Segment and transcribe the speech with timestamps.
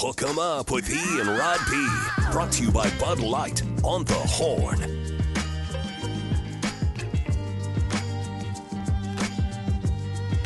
[0.00, 1.88] Hook 'em up with E and Rod B.
[2.30, 4.78] Brought to you by Bud Light on the Horn.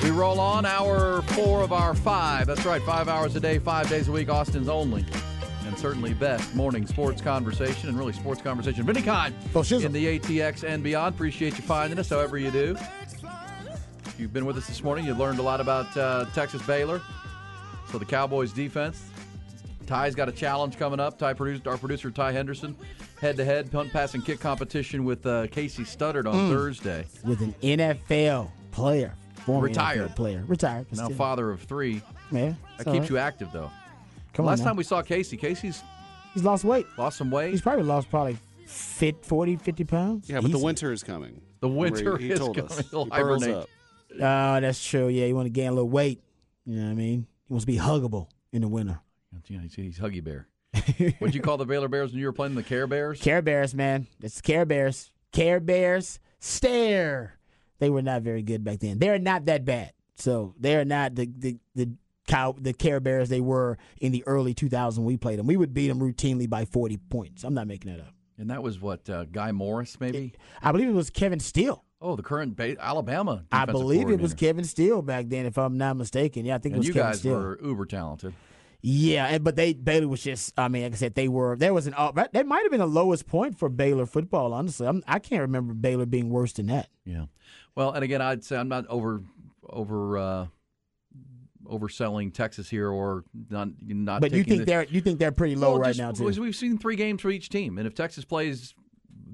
[0.03, 2.47] We roll on hour four of our five.
[2.47, 5.05] That's right, five hours a day, five days a week, Austin's only.
[5.67, 9.35] And certainly best morning sports conversation and really sports conversation of any kind
[9.85, 11.15] in the ATX and beyond.
[11.15, 12.75] Appreciate you finding us however you do.
[14.07, 17.03] If you've been with us this morning, you've learned a lot about uh, Texas Baylor.
[17.91, 19.12] So the Cowboys defense.
[19.87, 21.19] Ty's got a challenge coming up.
[21.19, 22.77] Ty produced our producer Ty Henderson,
[23.21, 26.51] head to head punt pass and kick competition with uh, Casey Studdard on Mm.
[26.51, 27.05] Thursday.
[27.25, 30.11] with an NFL player, former Retired.
[30.11, 30.87] NFL player, retired.
[30.93, 31.17] Now still.
[31.17, 32.03] father of three.
[32.31, 33.11] Yeah, That keeps right.
[33.11, 33.71] you active though.
[34.33, 35.83] Come Last on time we saw Casey, Casey's
[36.33, 36.87] he's lost weight.
[36.97, 37.51] lost some weight.
[37.51, 40.31] He's probably lost probably fit 40, 50 pounds.
[40.31, 41.41] Yeah, but the winter is coming.
[41.61, 42.73] The winter he, he is told coming.
[42.73, 42.91] us.
[42.91, 43.63] He'll He burrows hibernate.
[43.65, 43.69] up.
[44.15, 45.09] Oh, that's true.
[45.09, 46.21] Yeah, you want to gain a little weight.
[46.65, 47.27] You know what I mean?
[47.49, 49.01] He wants to be huggable in the winter.
[49.49, 50.47] Yeah, he's, he's Huggy Bear.
[51.19, 53.21] What'd you call the Baylor Bears when you were playing the Care Bears?
[53.21, 54.07] Care Bears, man.
[54.23, 55.11] It's Care Bears.
[55.33, 56.19] Care Bears.
[56.41, 57.39] Stare.
[57.79, 58.99] They were not very good back then.
[58.99, 59.93] They're not that bad.
[60.17, 61.91] So they're not the the the
[62.29, 65.47] cow the Care Bears they were in the early 2000s when we played them.
[65.47, 67.45] We would beat them routinely by 40 points.
[67.45, 68.15] I'm not making that up.
[68.39, 70.33] And that was what uh, Guy Morriss, maybe.
[70.63, 71.85] I believe it was Kevin Steele.
[72.01, 73.45] Oh, the current ba- Alabama.
[73.53, 74.35] I believe it was.
[74.35, 76.45] Kevin Steele back then, if I'm not mistaken.
[76.45, 77.35] Yeah, I think it And was you Kevin guys Steele.
[77.35, 78.33] were uber talented.
[78.85, 80.53] Yeah, and, but they Baylor was just.
[80.59, 81.57] I mean, like I said, they were.
[81.57, 81.95] There was an.
[81.97, 84.53] uh, That might have been the lowest point for Baylor football.
[84.53, 86.89] Honestly, I'm, I can't remember Baylor being worse than that.
[87.05, 87.27] Yeah.
[87.77, 89.23] Well, and again, I'd say I'm not over
[89.69, 90.47] over uh,
[91.65, 94.21] overselling Texas here or not not.
[94.21, 96.25] But you think the, they're you think they're pretty low Well, right just now too.
[96.25, 98.75] because We've seen three games for each team, and if Texas plays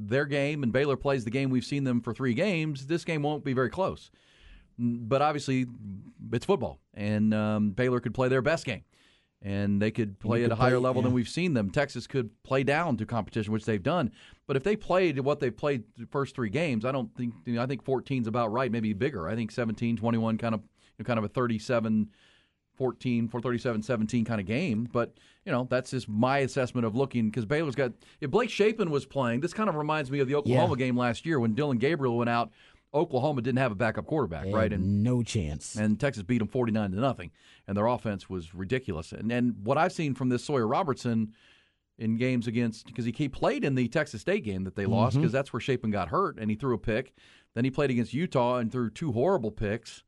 [0.00, 3.22] their game and Baylor plays the game we've seen them for three games, this game
[3.22, 4.10] won't be very close.
[4.78, 5.66] But obviously,
[6.32, 8.84] it's football, and um, Baylor could play their best game,
[9.42, 11.70] and they could play at could a higher play- level than we've seen them.
[11.70, 14.10] Texas could play down to competition, which they've done.
[14.46, 17.54] But if they played what they've played the first three games, I don't think you
[17.54, 19.28] know, I think 14 is about right, maybe bigger.
[19.28, 22.08] I think 17, 21, kind of you know, kind of a 37.
[22.78, 24.88] 14, 437, 17 kind of game.
[24.92, 27.90] But, you know, that's just my assessment of looking because Baylor's got.
[28.20, 31.26] If Blake Shapen was playing, this kind of reminds me of the Oklahoma game last
[31.26, 32.52] year when Dillon Gabriel went out.
[32.94, 34.72] Oklahoma didn't have a backup quarterback, They right?
[34.72, 35.76] And no chance.
[35.76, 37.30] and Texas beat them 49 to nothing.
[37.66, 39.12] And their offense was ridiculous.
[39.12, 41.34] And and what I've seen from this Sawyer Robertson
[41.98, 45.14] in games against because he, he played in the Texas State game that they lost
[45.14, 45.22] Mm-hmm.
[45.22, 47.12] because that's where Shapen got hurt and he threw a pick.
[47.54, 50.04] Then he played against Utah and threw two horrible picks.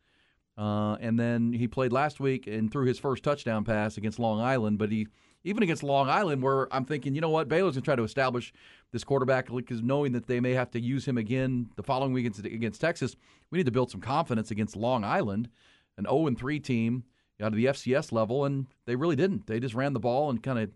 [0.56, 4.40] Uh, and then he played last week and threw his first touchdown pass against Long
[4.40, 4.78] Island.
[4.78, 5.08] But he
[5.42, 8.52] even against Long Island, where I'm thinking, you know what, Baylor's gonna try to establish
[8.92, 12.26] this quarterback because knowing that they may have to use him again the following week
[12.26, 13.16] against, against Texas,
[13.50, 15.48] we need to build some confidence against Long Island,
[15.96, 17.04] an 0 and 3 team
[17.40, 19.46] out of the FCS level, and they really didn't.
[19.46, 20.70] They just ran the ball and kind of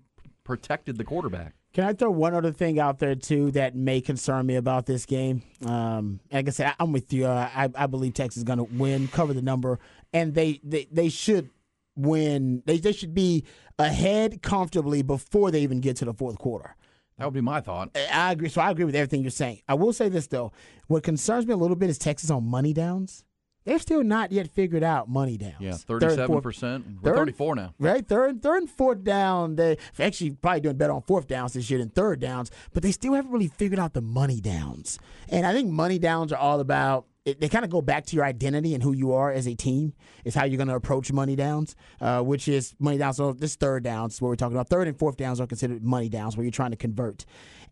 [0.45, 1.55] protected the quarterback.
[1.73, 5.07] Can I throw one other thing out there too that may concern me about this
[5.07, 5.43] game?
[5.67, 7.27] Um, like I said, I'm with you.
[7.27, 9.81] Uh, I, I believe Texas is going to win, cover the number,
[10.13, 11.51] and they, they, they should
[11.97, 12.63] win.
[12.65, 13.45] They, they should be
[13.77, 16.77] ahead comfortably before they even get to the fourth quarter.
[17.19, 17.91] That would be my thought.
[18.13, 18.49] I- agree.
[18.49, 19.61] So I agree with everything you're saying.
[19.69, 20.53] I will say this though:
[20.89, 23.25] what concerns me a little bit is Texas on money downs.
[23.65, 25.55] They've still not yet figured out money downs.
[25.61, 26.85] Yeah, thirty-seven percent.
[27.01, 27.73] We're thirty-four now.
[27.79, 29.57] Right, third, third and fourth down.
[29.57, 32.93] They actually probably doing better on fourth downs this year than third downs, but they
[32.93, 34.99] still haven't really figured out the money downs.
[35.31, 37.07] And I think money downs are all about.
[37.25, 39.55] It, they kind of go back to your identity and who you are as a
[39.55, 39.95] team.
[40.25, 43.17] Is how you're going to approach money downs, uh, which is money downs.
[43.17, 44.69] So this third downs, what we're talking about.
[44.69, 47.25] Third and fourth downs are considered money downs, where you're trying to convert.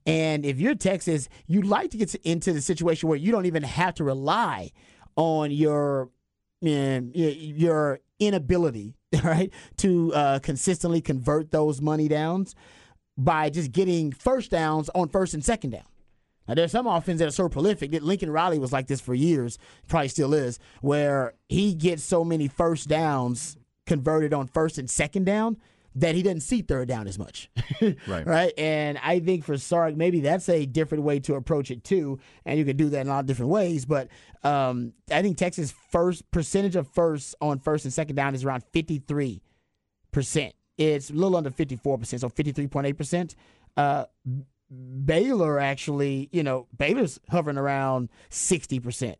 [0.07, 3.47] And if you're Texas, you like to get to, into the situation where you don't
[3.47, 4.71] even have to rely
[5.17, 6.11] on your
[6.61, 8.95] your inability,
[9.25, 12.55] right, to uh, consistently convert those money downs
[13.19, 15.83] by just getting first downs on first and second down.
[16.49, 19.15] Now, there's some offenses that are so prolific that Lincoln Riley was like this for
[19.15, 19.59] years,
[19.89, 23.57] probably still is, where he gets so many first downs
[23.87, 25.57] converted on first and second down
[25.95, 27.51] that he doesn't see third down as much.
[28.07, 28.25] Right.
[28.25, 28.53] Right.
[28.57, 32.21] And I think for Sark, maybe that's a different way to approach it too.
[32.47, 33.85] And you can do that in a lot of different ways.
[33.85, 34.07] But
[34.45, 38.63] um, I think Texas' first percentage of first on first and second down is around
[38.73, 39.41] 53%.
[40.79, 43.35] It's a little under 54%, so 53.8%.
[43.77, 44.05] Uh,
[45.05, 49.17] Baylor actually, you know, Baylor's hovering around 60%.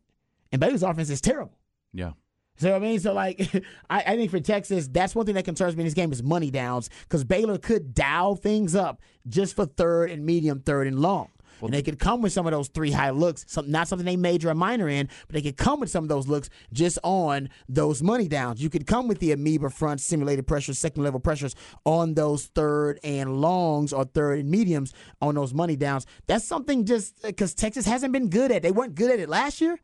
[0.51, 1.59] And Baylor's offense is terrible.
[1.93, 2.13] Yeah.
[2.57, 3.41] So I mean, so like,
[3.91, 6.23] I, I think for Texas, that's one thing that concerns me in this game is
[6.23, 10.99] money downs because Baylor could dial things up just for third and medium, third and
[11.01, 11.29] long.
[11.69, 14.17] And they could come with some of those three high looks, some, not something they
[14.17, 17.49] major or minor in, but they could come with some of those looks just on
[17.69, 18.63] those money downs.
[18.63, 21.55] You could come with the amoeba front simulated pressures, second level pressures
[21.85, 26.07] on those third and longs or third and mediums on those money downs.
[26.27, 28.63] That's something just uh, because Texas hasn't been good at.
[28.63, 29.79] They weren't good at it last year,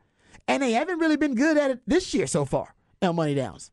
[0.47, 3.71] and they haven't really been good at it this year so far on money downs.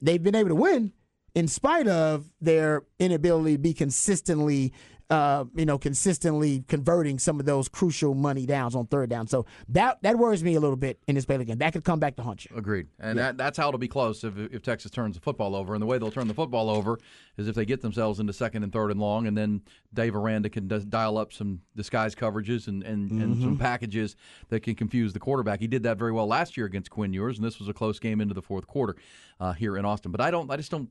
[0.00, 0.92] They've been able to win
[1.34, 4.72] in spite of their inability to be consistently,
[5.08, 9.26] uh, you know, consistently converting some of those crucial money downs on third down.
[9.28, 11.58] So that that worries me a little bit in this Baylor game.
[11.58, 12.56] That could come back to haunt you.
[12.56, 15.74] Agreed, and that, that's how it'll be close if, if Texas turns the football over.
[15.74, 16.98] And the way they'll turn the football over
[17.36, 19.62] is if they get themselves into second and third and long, and then
[19.94, 24.16] Dave Aranda can d- dial up some disguise coverages and, and, and some packages
[24.48, 25.60] that can confuse the quarterback.
[25.60, 27.98] He did that very well last year against Quinn Ewers, and this was a close
[27.98, 28.96] game into the fourth quarter
[29.38, 30.10] uh, here in Austin.
[30.10, 30.88] But I don't, I just don't.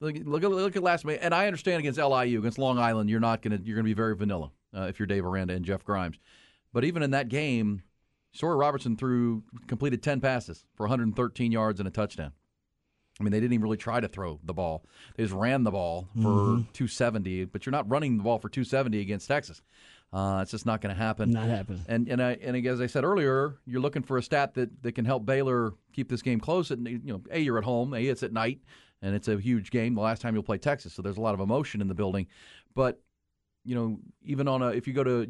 [0.00, 3.10] Look, look, at- look at last week, and I understand against LIU, against Long Island,
[3.10, 5.84] you're not gonna you're gonna be very vanilla uh, if you're Dave Aranda and Jeff
[5.84, 6.18] Grimes.
[6.72, 7.82] But even in that game,
[8.32, 12.32] Sawyer Robertson threw completed 10 passes for 113 yards and a touchdown.
[13.18, 14.84] I mean, they didn't even really try to throw the ball.
[15.16, 16.22] They just ran the ball for
[16.72, 19.60] 270, but you're not running the ball for 270 against Texas.
[20.12, 21.30] Uh, it's just not going to happen.
[21.30, 21.80] Not happening.
[21.88, 24.92] And and I, and as I said earlier, you're looking for a stat that, that
[24.92, 26.70] can help Baylor keep this game close.
[26.70, 28.60] And you know, a you're at home, a it's at night,
[29.02, 29.94] and it's a huge game.
[29.94, 32.26] The last time you'll play Texas, so there's a lot of emotion in the building.
[32.74, 33.00] But
[33.64, 35.28] you know, even on a if you go to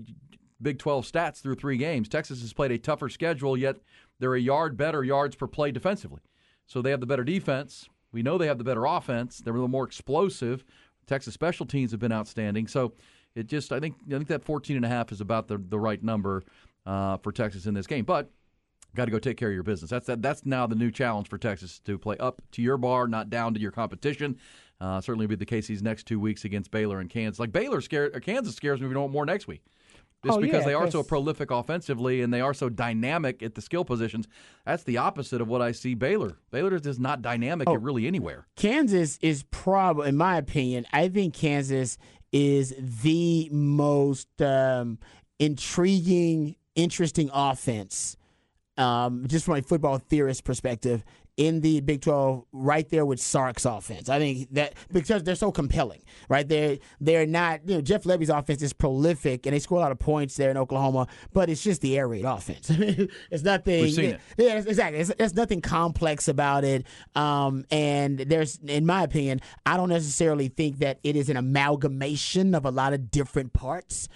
[0.61, 3.77] Big 12 stats through three games, Texas has played a tougher schedule, yet
[4.19, 6.21] they're a yard better yards per play defensively.
[6.67, 7.89] So they have the better defense.
[8.13, 9.39] We know they have the better offense.
[9.39, 10.65] They're a little more explosive.
[11.07, 12.67] Texas special teams have been outstanding.
[12.67, 12.95] So
[13.35, 15.79] it just I think I think that 14 and a half is about the the
[15.79, 16.43] right number
[16.87, 18.05] uh, for Texas in this game.
[18.05, 18.31] But
[18.95, 19.91] got to go take care of your business.
[19.91, 23.07] That's that, that's now the new challenge for Texas to play up to your bar,
[23.09, 24.39] not down to your competition.
[24.81, 27.41] Uh, certainly will be the case these next two weeks against Baylor and Kansas.
[27.41, 29.63] Like Baylor scared, or Kansas scares me if we don't more next week.
[30.25, 33.55] Just Oh, because yeah, they are so prolific offensively and they are so dynamic at
[33.55, 34.27] the skill positions.
[34.67, 36.39] That's the opposite of what I see Baylor.
[36.51, 38.47] Baylor is just not dynamic at really anywhere.
[38.57, 41.99] Kansas is probably, in my opinion, I think Kansas
[42.33, 44.99] is the most um,
[45.39, 48.17] intriguing, interesting offense,
[48.79, 51.05] um, just from a football theorist perspective,
[51.39, 54.09] in the Big 12, right there with Sark's offense.
[54.09, 56.47] I think that because they're so compelling, right?
[56.47, 59.93] They're, they're not, you know, Jeff Lebby's offense is prolific and they score a lot
[59.93, 62.69] of points there in Oklahoma, but it's just the air raid offense.
[62.73, 63.83] I mean, it's nothing.
[63.83, 64.21] We've seen it.
[64.37, 64.99] Yeah, it's- exactly.
[64.99, 66.85] It's, there's nothing complex about it.
[67.15, 72.53] Um, and there's, in my opinion, I don't necessarily think that it is an amalgamation
[72.53, 74.09] of a lot of different parts.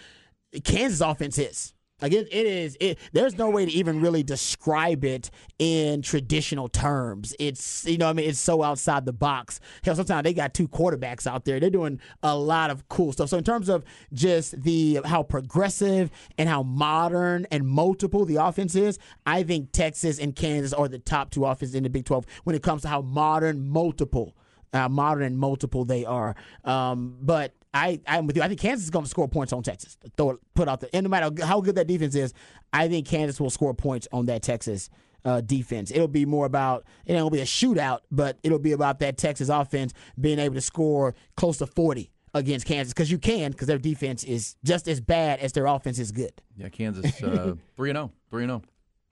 [0.65, 1.73] Kansas offense is.
[2.03, 2.77] Like it, it is.
[2.81, 7.35] It, there's no way to even really describe it in traditional terms.
[7.39, 9.61] It's you know, I mean, it's so outside the box.
[9.85, 11.61] Hell, sometimes they got two quarterbacks out there.
[11.61, 13.29] They're doing a lot of cool stuff.
[13.29, 18.75] So in terms of just the how progressive and how modern and multiple the offense
[18.75, 22.27] is, I think Texas and Kansas are the top two offenses in the Big 12
[22.43, 24.35] when it comes to how modern, multiple
[24.73, 26.35] uh, modern and multiple they are.
[26.65, 28.43] Um, but I, I'm with you.
[28.43, 29.97] I think Kansas is going to score points on Texas.
[30.17, 32.35] Throw it, put out the, and no matter how good that defense is,
[32.73, 34.91] I think Kansas will score points on that Texas
[35.25, 35.91] uh, defense.
[35.91, 39.49] It'll be more about, it won't be a shootout, but it'll be about that Texas
[39.49, 43.79] offense being able to score close to 40 against Kansas because you can because their
[43.79, 46.33] defense is just as bad as their offense is good.
[46.57, 48.63] Yeah, Kansas uh, three and zero, three and zero,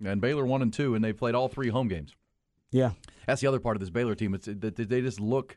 [0.05, 2.15] and Baylor one and two, and they played all three home games.
[2.71, 2.93] Yeah.
[3.27, 4.35] That's the other part of this Baylor team.
[4.35, 5.57] It's that they just look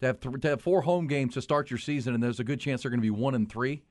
[0.00, 2.44] to have th- to have four home games to start your season, and there's a
[2.44, 3.82] good chance they're going to be one and three.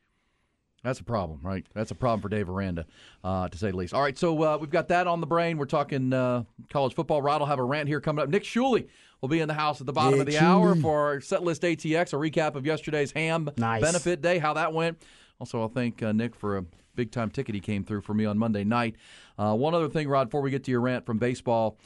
[0.83, 1.65] That's a problem, right?
[1.73, 2.85] That's a problem for Dave Aranda,
[3.23, 3.93] uh, to say the least.
[3.93, 5.57] All right, so uh, we've got that on the brain.
[5.57, 7.21] We're talking uh, college football.
[7.21, 8.29] Rod will have a rant here coming up.
[8.29, 8.87] Nick Shuley
[9.19, 11.43] will be in the house at the bottom of Nick the hour for our set
[11.43, 13.81] list ATX, a recap of yesterday's HAAM Nice.
[13.81, 15.01] benefit day, how that went.
[15.39, 16.65] Also, I'll thank uh, Nick for a
[16.97, 18.95] big time ticket he came through for me on Monday night.
[19.37, 21.77] Uh, one other thing, Rod, before we get to your rant from baseball,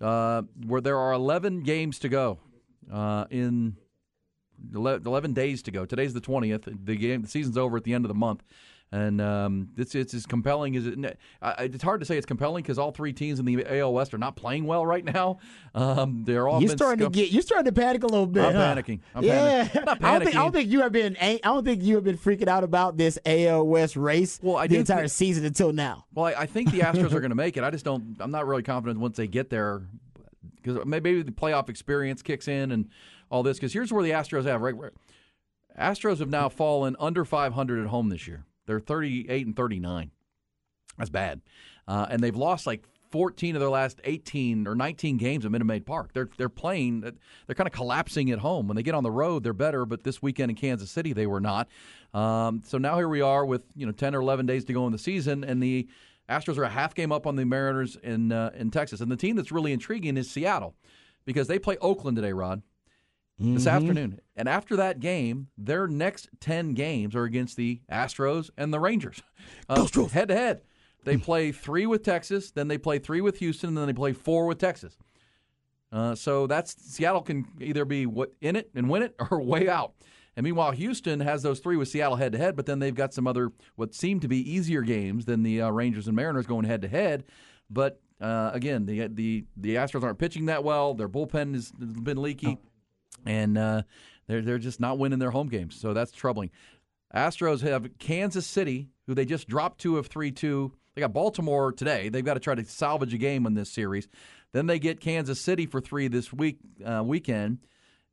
[0.00, 2.38] uh, where there are 11 games to go
[2.90, 3.76] uh, in
[4.74, 5.84] 11 days to go.
[5.84, 6.86] Today's the 20th.
[6.86, 8.42] The game, the season's over at the end of the month.
[8.92, 11.18] And um, it's it's as compelling as it.
[11.60, 14.18] It's hard to say it's compelling because all three teams in the AL West are
[14.18, 15.38] not playing well right now.
[15.76, 18.44] Um, they're all you're starting to get you're starting to panic a little bit.
[18.44, 18.74] I'm huh?
[18.74, 18.98] panicking.
[19.14, 19.88] I'm yeah, panicking.
[20.02, 21.16] I don't, think, I don't think you have been.
[21.20, 24.66] I don't think you have been freaking out about this AL West race Well, I
[24.66, 26.06] the entire thi- season until now.
[26.12, 27.62] Well, I, I think the Astros are going to make it.
[27.62, 28.16] I just don't.
[28.18, 29.82] I'm not really confident once they get there
[30.56, 32.88] because maybe the playoff experience kicks in and
[33.30, 33.56] all this.
[33.56, 34.76] Because here's where the Astros have right.
[34.76, 34.92] right-
[35.78, 38.44] Astros have now fallen under 500 at home this year.
[38.70, 40.12] They're 38 and 39.
[40.96, 41.40] That's bad,
[41.88, 45.64] uh, and they've lost like 14 of their last 18 or 19 games at Minute
[45.64, 46.12] Maid Park.
[46.12, 47.00] They're they're playing.
[47.00, 48.68] They're kind of collapsing at home.
[48.68, 49.84] When they get on the road, they're better.
[49.86, 51.66] But this weekend in Kansas City, they were not.
[52.14, 54.86] Um, so now here we are with you know 10 or 11 days to go
[54.86, 55.88] in the season, and the
[56.28, 59.00] Astros are a half game up on the Mariners in uh, in Texas.
[59.00, 60.76] And the team that's really intriguing is Seattle
[61.24, 62.62] because they play Oakland today, Rod.
[63.40, 64.20] This afternoon.
[64.36, 69.22] And after that game, their next 10 games are against the Astros and the Rangers.
[69.68, 70.60] Uh, head to head.
[71.04, 74.12] They play three with Texas, then they play three with Houston, and then they play
[74.12, 74.98] four with Texas.
[75.90, 79.68] Uh, so that's Seattle can either be what in it and win it or way
[79.68, 79.94] out.
[80.36, 83.12] And meanwhile, Houston has those three with Seattle head to head, but then they've got
[83.12, 86.64] some other what seem to be easier games than the uh, Rangers and Mariners going
[86.64, 87.24] head to head.
[87.68, 90.94] But uh, again, the the the Astros aren't pitching that well.
[90.94, 92.58] Their bullpen has been leaky,
[93.26, 93.82] and uh,
[94.26, 95.74] they're they're just not winning their home games.
[95.74, 96.50] So that's troubling.
[97.14, 100.72] Astros have Kansas City, who they just dropped two of three two.
[100.94, 102.08] They got Baltimore today.
[102.08, 104.08] They've got to try to salvage a game in this series.
[104.52, 107.58] Then they get Kansas City for three this week uh, weekend,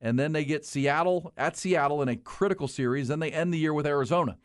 [0.01, 3.07] and then they get Seattle at Seattle in a critical series.
[3.07, 4.37] Then they end the year with Arizona.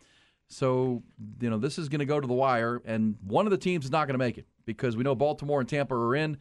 [0.49, 1.03] So
[1.41, 3.87] you know this is going to go to the wire, and one of the teams
[3.87, 6.39] is not going to make it because we know Baltimore and Tampa are in.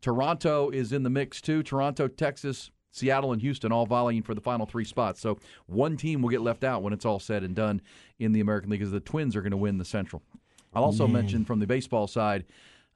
[0.00, 1.62] Toronto is in the mix too.
[1.62, 5.20] Toronto, Texas, Seattle, and Houston all volleying for the final three spots.
[5.20, 7.82] So one team will get left out when it's all said and done
[8.18, 10.22] in the American League, because the Twins are going to win the Central.
[10.72, 12.44] I'll also mention from the baseball side,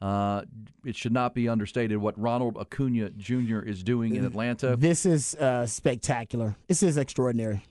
[0.00, 0.42] uh,
[0.84, 3.58] it should not be understated what Ronald Acuna Jr.
[3.60, 4.76] is doing in Atlanta.
[4.76, 6.56] This is uh, spectacular.
[6.68, 7.64] This is extraordinary.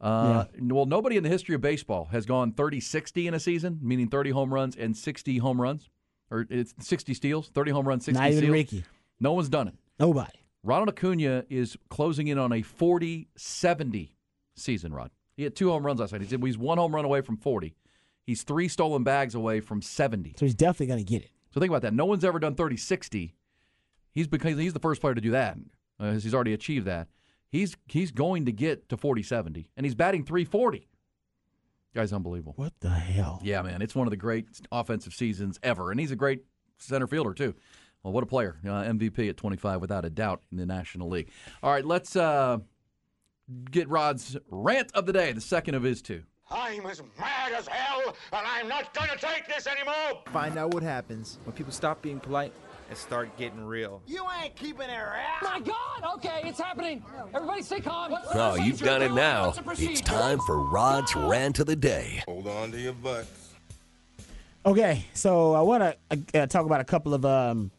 [0.00, 3.78] Uh, Well, nobody in the history of baseball has gone 30 60 in a season,
[3.80, 5.88] meaning 30 home runs and 60 home runs,
[6.30, 8.52] or it's 60 steals, 30 home runs, 60 Not even steals.
[8.52, 8.84] Rickey.
[9.20, 9.74] No one's done it.
[10.00, 10.41] Nobody.
[10.64, 14.14] Ronald Acuna is closing in on a 40 70
[14.54, 15.10] season, Rod.
[15.36, 16.20] He had two home runs last night.
[16.20, 17.74] He said he's one home run away from 40.
[18.24, 20.34] He's three stolen bags away from 70.
[20.38, 21.30] So he's definitely going to get it.
[21.52, 21.94] So think about that.
[21.94, 23.34] No one's ever done 30 60.
[24.12, 25.56] He's because he's the first player to do that.
[25.98, 27.08] Uh, he's already achieved that.
[27.48, 30.88] He's he's going to get to 40 70 and he's batting 340.
[31.94, 32.54] Guy's unbelievable.
[32.56, 33.40] What the hell?
[33.42, 36.42] Yeah, man, it's one of the great offensive seasons ever, and he's a great
[36.78, 37.54] center fielder too.
[38.02, 38.56] Well, what a player!
[38.64, 41.30] Uh, MVP at 25, without a doubt, in the National League.
[41.62, 42.58] All right, let's uh,
[43.70, 46.22] get Rod's rant of the day, the second of his two.
[46.50, 50.22] I'm as mad as hell, and I'm not gonna take this anymore!
[50.32, 52.52] Find out what happens when people stop being polite
[52.90, 54.02] and start getting real.
[54.06, 55.42] You ain't keeping it around!
[55.42, 56.14] My God!
[56.16, 57.04] Okay, it's happening.
[57.32, 58.14] Everybody, stay calm.
[58.34, 59.54] Oh, you've done it now.
[59.78, 62.22] It's time for Rod's rant of the day.
[62.26, 63.54] Hold on to your butts.
[64.66, 67.70] Okay, so I want to uh, talk about a couple of um,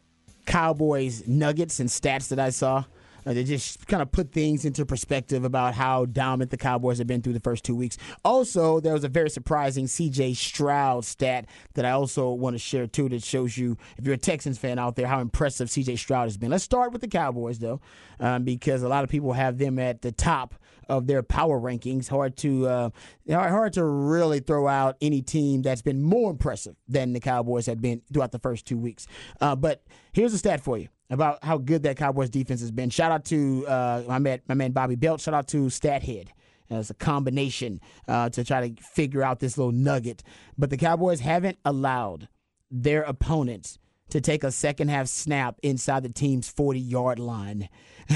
[0.46, 2.84] Cowboys nuggets and stats that I saw.
[3.26, 7.06] Uh, they just kind of put things into perspective about how dominant the Cowboys have
[7.06, 7.96] been through the first two weeks.
[8.24, 12.86] Also, there was a very surprising CJ Stroud stat that I also want to share
[12.86, 16.24] too that shows you, if you're a Texans fan out there, how impressive CJ Stroud
[16.24, 16.50] has been.
[16.50, 17.80] Let's start with the Cowboys, though,
[18.20, 20.54] um, because a lot of people have them at the top
[20.88, 22.08] of their power rankings.
[22.08, 22.90] Hard to uh,
[23.30, 27.80] hard to really throw out any team that's been more impressive than the Cowboys have
[27.80, 29.06] been throughout the first two weeks.
[29.40, 32.90] Uh, but here's a stat for you about how good that Cowboys defense has been.
[32.90, 35.20] Shout out to uh, my man, my man Bobby Belt.
[35.20, 36.28] Shout out to StatHead.
[36.70, 40.22] As a combination uh, to try to figure out this little nugget,
[40.56, 42.26] but the Cowboys haven't allowed
[42.70, 43.78] their opponents
[44.10, 47.68] to take a second half snap inside the team's 40 yard line.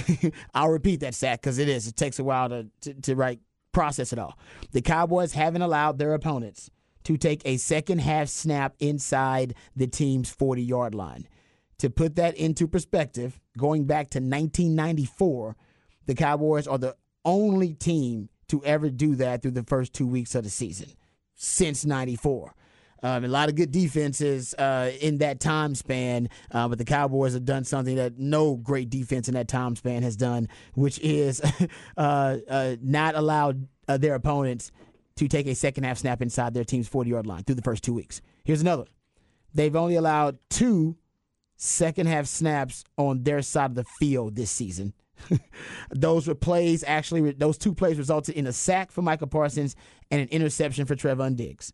[0.55, 1.87] I'll repeat that stat because it is.
[1.87, 3.39] It takes a while to, to, to
[3.73, 4.39] process it all.
[4.73, 6.71] The Cowboys haven't allowed their opponents
[7.05, 11.27] to take a second half snap inside the team's 40 yard line.
[11.79, 15.57] To put that into perspective, going back to 1994,
[16.07, 20.35] the Cowboys are the only team to ever do that through the first two weeks
[20.35, 20.89] of the season
[21.35, 22.55] since 94.
[23.03, 27.35] Um, a lot of good defenses uh, in that time span, uh, but the Cowboys
[27.35, 31.41] have done something that no great defense in that time span has done, which is
[31.97, 34.73] uh, uh, not allowed uh, their opponents
[35.17, 37.85] to take a second half snap inside their team's 40 yard line through the first
[37.85, 38.21] two weeks.
[38.45, 38.85] Here's another.
[39.55, 40.97] They've only allowed two
[41.57, 44.93] second half snaps on their side of the field this season.
[45.91, 49.75] those were plays actually those two plays resulted in a sack for Micah Parsons
[50.13, 51.73] and an interception for Trevon Diggs.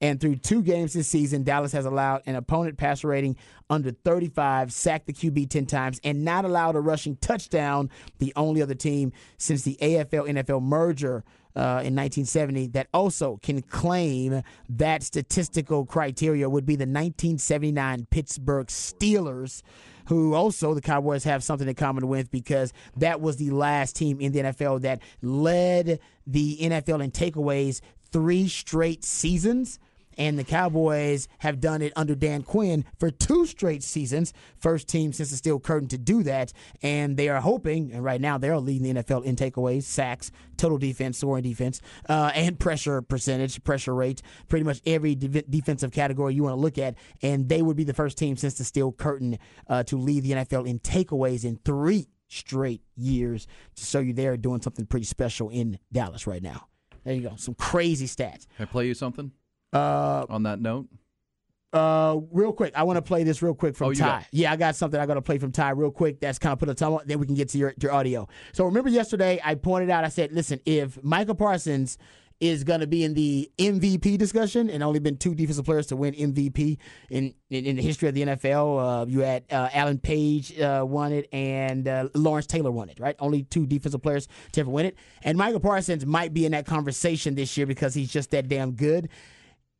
[0.00, 3.36] And through two games this season, Dallas has allowed an opponent passer rating
[3.70, 8.60] under 35, sacked the QB 10 times, and not allowed a rushing touchdown, the only
[8.60, 11.24] other team since the AFL NFL merger
[11.56, 18.66] uh, in 1970 that also can claim that statistical criteria would be the 1979 Pittsburgh
[18.66, 19.62] Steelers,
[20.08, 24.20] who also the Cowboys have something in common with because that was the last team
[24.20, 27.80] in the NFL that led the NFL in takeaways
[28.12, 29.78] three straight seasons
[30.16, 34.32] and the Cowboys have done it under Dan Quinn for two straight seasons.
[34.58, 37.92] First team since the Steel Curtain to do that, and they are hoping.
[37.92, 42.32] And right now, they're leading the NFL in takeaways, sacks, total defense, scoring defense, uh,
[42.34, 44.22] and pressure percentage, pressure rate.
[44.48, 47.84] Pretty much every de- defensive category you want to look at, and they would be
[47.84, 51.56] the first team since the Steel Curtain uh, to lead the NFL in takeaways in
[51.64, 53.46] three straight years.
[53.76, 56.68] To show you they're doing something pretty special in Dallas right now.
[57.04, 57.36] There you go.
[57.36, 58.46] Some crazy stats.
[58.56, 59.30] Can I play you something
[59.76, 60.86] Uh, on that note?
[61.72, 64.26] uh, real quick, I want to play this real quick from Oh, Ty.
[64.32, 66.20] Yeah, I got something I got to play from Ty real quick.
[66.20, 67.00] That's kind of put a time on.
[67.04, 68.28] Then we can get to your, your audio.
[68.52, 70.04] So remember yesterday, I pointed out.
[70.04, 71.98] I said, listen, if Micah Parsons
[72.40, 75.96] is going to be in the MVP discussion, and only been two defensive players to
[75.96, 76.76] win MVP
[77.08, 79.02] in in, in the history of the NFL.
[79.02, 83.00] Uh, you had uh, Alan Page uh, won it, and uh, Lawrence Taylor won it.
[83.00, 84.96] Right, only two defensive players to ever win it.
[85.22, 88.72] And Micah Parsons might be in that conversation this year because he's just that damn
[88.72, 89.08] good.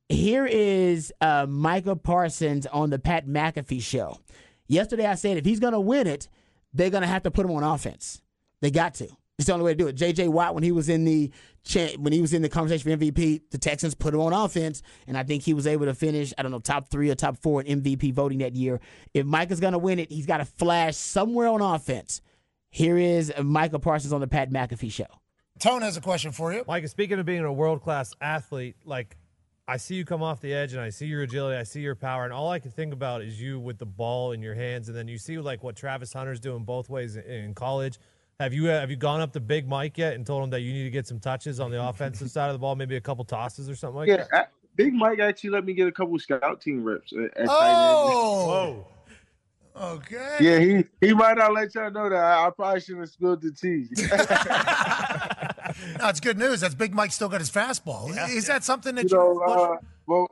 [0.08, 4.18] Here is uh, Micah Parsons on the Pat McAfee show.
[4.68, 6.28] Yesterday, I said if he's going to win it,
[6.72, 8.22] they're going to have to put him on offense.
[8.60, 9.08] They got to.
[9.38, 9.92] It's the only way to do it.
[9.92, 10.28] J.J.
[10.28, 11.30] Watt, when he was in the
[11.62, 14.82] cha- when he was in the conversation for MVP, the Texans put him on offense,
[15.06, 16.32] and I think he was able to finish.
[16.38, 18.80] I don't know top three or top four in MVP voting that year.
[19.12, 22.22] If Mike is going to win it, he's got to flash somewhere on offense.
[22.70, 25.06] Here is Micah Parsons on the Pat McAfee show.
[25.58, 26.64] Tone has a question for you.
[26.66, 29.16] Mike, speaking of being a world class athlete, like
[29.68, 31.96] I see you come off the edge and I see your agility, I see your
[31.96, 34.88] power, and all I can think about is you with the ball in your hands,
[34.88, 37.98] and then you see like what Travis Hunter's doing both ways in, in college.
[38.38, 40.72] Have you have you gone up to Big Mike yet and told him that you
[40.72, 43.24] need to get some touches on the offensive side of the ball, maybe a couple
[43.24, 44.28] tosses or something like Yeah, that?
[44.32, 44.46] I-
[44.76, 48.84] Big Mike actually let me get a couple scout team reps at, at Oh,
[49.74, 49.84] Whoa.
[49.94, 50.36] okay.
[50.38, 52.14] Yeah, he he might not let y'all know that.
[52.22, 53.88] I, I probably shouldn't have spilled the tea.
[55.98, 56.60] No, it's good news.
[56.60, 58.10] That's Big Mike still got his fastball.
[58.28, 59.16] Is that something that you you?
[59.16, 60.28] know, uh, well,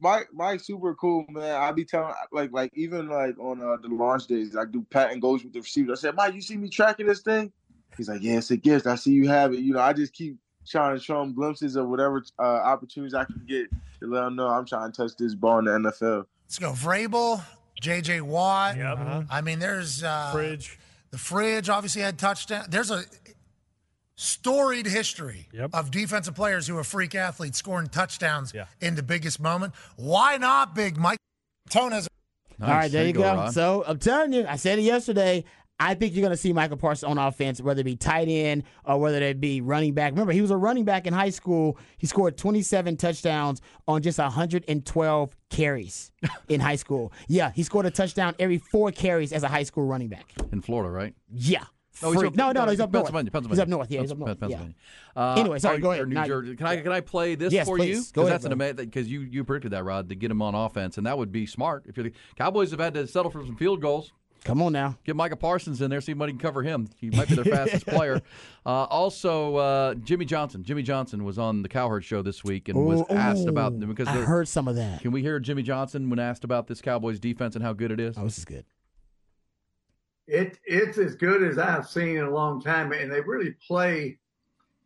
[0.00, 1.54] Mike Mike's super cool, man.
[1.54, 5.12] I be telling like like even like on uh, the launch days, I do pat
[5.12, 5.98] and goes with the receivers.
[5.98, 7.52] I said, Mike, you see me tracking this thing?
[7.96, 8.86] He's like, Yeah, it's a gift.
[8.86, 9.60] I see you have it.
[9.60, 13.24] You know, I just keep trying to show him glimpses of whatever uh, opportunities I
[13.24, 13.68] can get
[14.00, 16.26] to let him know I'm trying to touch this ball in the NFL.
[16.44, 16.72] Let's go.
[16.72, 17.42] Vrabel,
[17.80, 18.20] J.J.
[18.20, 18.76] Watt.
[18.76, 19.26] Yep.
[19.30, 20.78] I mean, there's uh, Fridge.
[21.10, 22.66] The fridge obviously had touchdown.
[22.68, 23.02] There's a
[24.20, 25.70] storied history Yep.
[25.72, 28.64] of defensive players who are freak athletes scoring touchdowns Yeah.
[28.80, 29.74] in the biggest moment.
[29.96, 31.18] Why not, Big Mike?
[31.70, 32.08] Tone has.
[32.58, 32.68] Nice.
[32.68, 33.22] All right, there you go.
[33.22, 33.54] Rod.
[33.54, 35.44] So I'm telling you, I said it yesterday.
[35.80, 38.64] I think you're going to see Micah Parsons on offense, whether it be tight end
[38.84, 40.10] or whether it be running back.
[40.10, 41.78] Remember, he was a running back in high school.
[41.98, 46.10] He scored 27 touchdowns on just 112 carries
[46.48, 47.12] in high school.
[47.28, 50.26] Yeah, he scored a touchdown every four carries as a high school running back.
[50.50, 51.14] in Florida, right?
[51.32, 51.62] Yeah.
[52.02, 53.04] Oh, he's up- no, no, no, he's up north.
[53.04, 53.54] Pennsylvania, Pennsylvania.
[53.56, 53.90] He's up north.
[53.90, 54.40] Yeah, he's up north.
[54.40, 54.74] Pennsylvania.
[55.16, 55.22] Yeah.
[55.22, 56.08] Uh, Anyway, sorry, go ahead.
[56.08, 56.56] New Jersey.
[56.56, 57.88] Can I can I play this Yes, for please.
[57.88, 57.94] you?
[57.96, 60.42] Go Because ahead, that's an amazing because you you predicted that, Rod, to get him
[60.42, 61.84] on offense, and that would be smart.
[61.86, 64.12] If you're the Cowboys have had to settle for some field goals.
[64.44, 64.96] Come on now.
[65.02, 66.88] Get Micah Parsons in there, see if anybody can cover him.
[67.00, 68.22] He might be their fastest player.
[68.64, 70.62] Uh, also, uh, Jimmy Johnson.
[70.62, 73.86] Jimmy Johnson was on the Cowherd show this week and was Ooh, asked about ooh,
[73.86, 75.00] because I heard some of that.
[75.00, 77.98] Can we hear Jimmy Johnson when asked about this Cowboys defense and how good it
[77.98, 78.16] is?
[78.16, 78.64] Oh, this is good.
[80.28, 84.18] It it's as good as I've seen in a long time, and they really play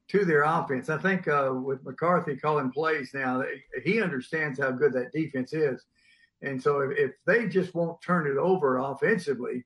[0.09, 0.89] to their offense.
[0.89, 3.43] I think uh, with McCarthy calling plays now,
[3.83, 5.85] he understands how good that defense is,
[6.43, 9.65] and so if, if they just won't turn it over offensively,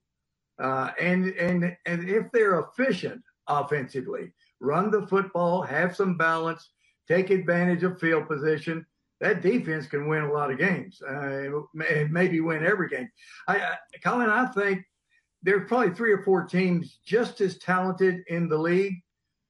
[0.59, 6.71] uh, and and and if they're efficient offensively, run the football, have some balance,
[7.07, 8.87] take advantage of field position.
[9.21, 13.09] That defense can win a lot of games, uh, may- maybe win every game.
[13.49, 14.85] I, I, Colin, I think
[15.46, 18.94] there's probably three or four teams just as talented in the league,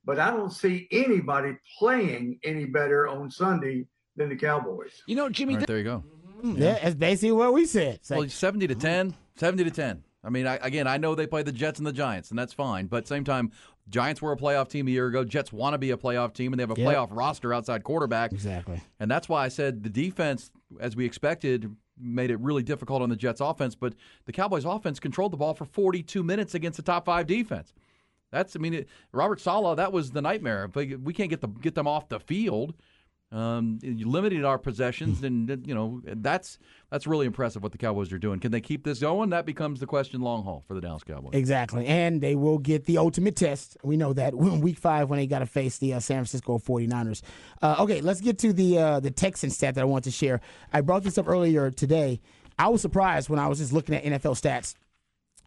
[0.05, 5.03] but I don't see anybody playing any better on Sunday than the Cowboys.
[5.07, 6.05] You know, Jimmy, All right, there you go.
[6.43, 6.57] Hmm.
[6.57, 8.01] Yeah, that's basically what we said.
[8.11, 10.05] Like- Well, 70 to 10, 70 to 10.
[10.23, 12.53] I mean, I, again, I know they play the Jets and the Giants, and that's
[12.53, 12.87] fine.
[12.89, 13.53] But same time,
[13.89, 15.25] Giants were a playoff team a year ago.
[15.25, 16.89] Jets want to be a playoff team, and they have a Yep.
[16.95, 18.33] playoff roster outside quarterback.
[18.33, 18.83] exactly.
[19.01, 23.09] And that's why I said the defense, as we expected, made it really difficult on
[23.09, 23.75] the Jets' offense.
[23.75, 27.73] But the Cowboys' offense controlled the ball for 42 minutes against the top five defense.
[28.31, 30.65] That's, I mean, it, Robert Saleh, that was the nightmare.
[30.65, 32.75] If we can't get the get them off the field.
[33.33, 36.59] Um, you limited our possessions, and you know that's
[36.91, 38.39] that's really impressive what the Cowboys are doing.
[38.39, 39.31] Can they keep this going?
[39.31, 41.35] That becomes the question long haul for the Dallas Cowboys.
[41.35, 41.87] Exactly.
[41.87, 43.77] And they will get the ultimate test.
[43.83, 46.59] We know that in week five when they got to face the uh, San Francisco
[46.59, 47.23] 49ers.
[47.61, 50.41] Uh, okay, let's get to the uh, the Texan stat that I want to share.
[50.73, 52.21] I brought this up earlier today.
[52.59, 54.75] I was surprised when I was just looking at NFL stats.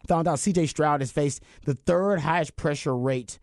[0.06, 3.38] Found out CJ Stroud has faced the third highest pressure rate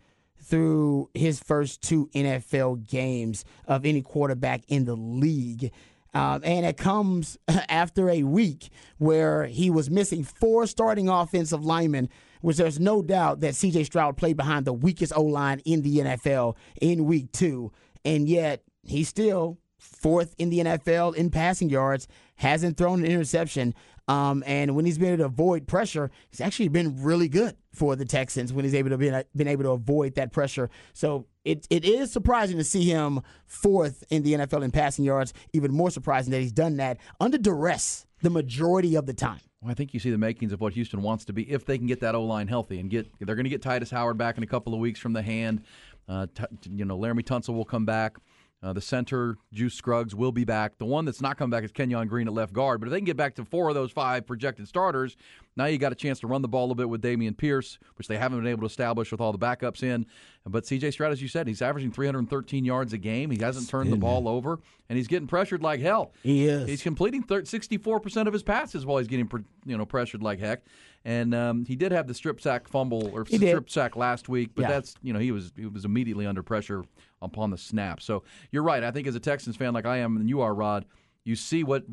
[0.48, 5.72] through his first two NFL games of any quarterback in the league.
[6.14, 7.36] Um, and it comes
[7.68, 12.08] after a week where he was missing four starting offensive linemen,
[12.40, 15.98] which there's no doubt that CJ Stroud played behind the weakest O line in the
[15.98, 17.70] NFL in week two.
[18.04, 23.74] And yet he's still fourth in the NFL in passing yards, hasn't thrown an interception.
[24.08, 27.94] Um, and when he's been able to avoid pressure, he's actually been really good for
[27.94, 30.70] the Texans when he's able to be been able to avoid that pressure.
[30.94, 35.34] So it it is surprising to see him fourth in the NFL in passing yards.
[35.52, 39.40] Even more surprising that he's done that under duress the majority of the time.
[39.60, 41.78] Well, I think you see the makings of what Houston wants to be if they
[41.78, 43.08] can get that O line healthy and get.
[43.20, 45.62] They're going to get Tytus Howard back in a couple of weeks from the hand.
[46.08, 48.16] Uh, t- you know, Laremy Tunsil will come back.
[48.60, 50.78] Uh, the center, Juice Scruggs, will be back.
[50.78, 52.80] The one that's not coming back is Kenyon Green at left guard.
[52.80, 55.16] But if they can get back to four of those five projected starters,
[55.56, 57.78] now you got a chance to run the ball a little bit with Dameon Pierce,
[57.94, 60.06] which they haven't been able to establish with all the backups in.
[60.44, 63.30] But CJ Stroud, as you said, he's averaging 313 yards a game.
[63.30, 66.10] He hasn't turned the ball over, and he's getting pressured like hell.
[66.24, 66.68] He is.
[66.68, 69.28] He's completing 64% of his passes while he's getting
[69.66, 70.62] you know pressured like heck.
[71.04, 73.70] And um, he did have the strip sack fumble or He strip did.
[73.72, 74.68] sack last week, but Yeah.
[74.68, 76.84] that's you know he was he was immediately under pressure
[77.22, 78.00] upon the snap.
[78.00, 78.82] So you're right.
[78.82, 80.84] I think as a Texans fan like I am, and you are, Rod,
[81.24, 81.84] you see what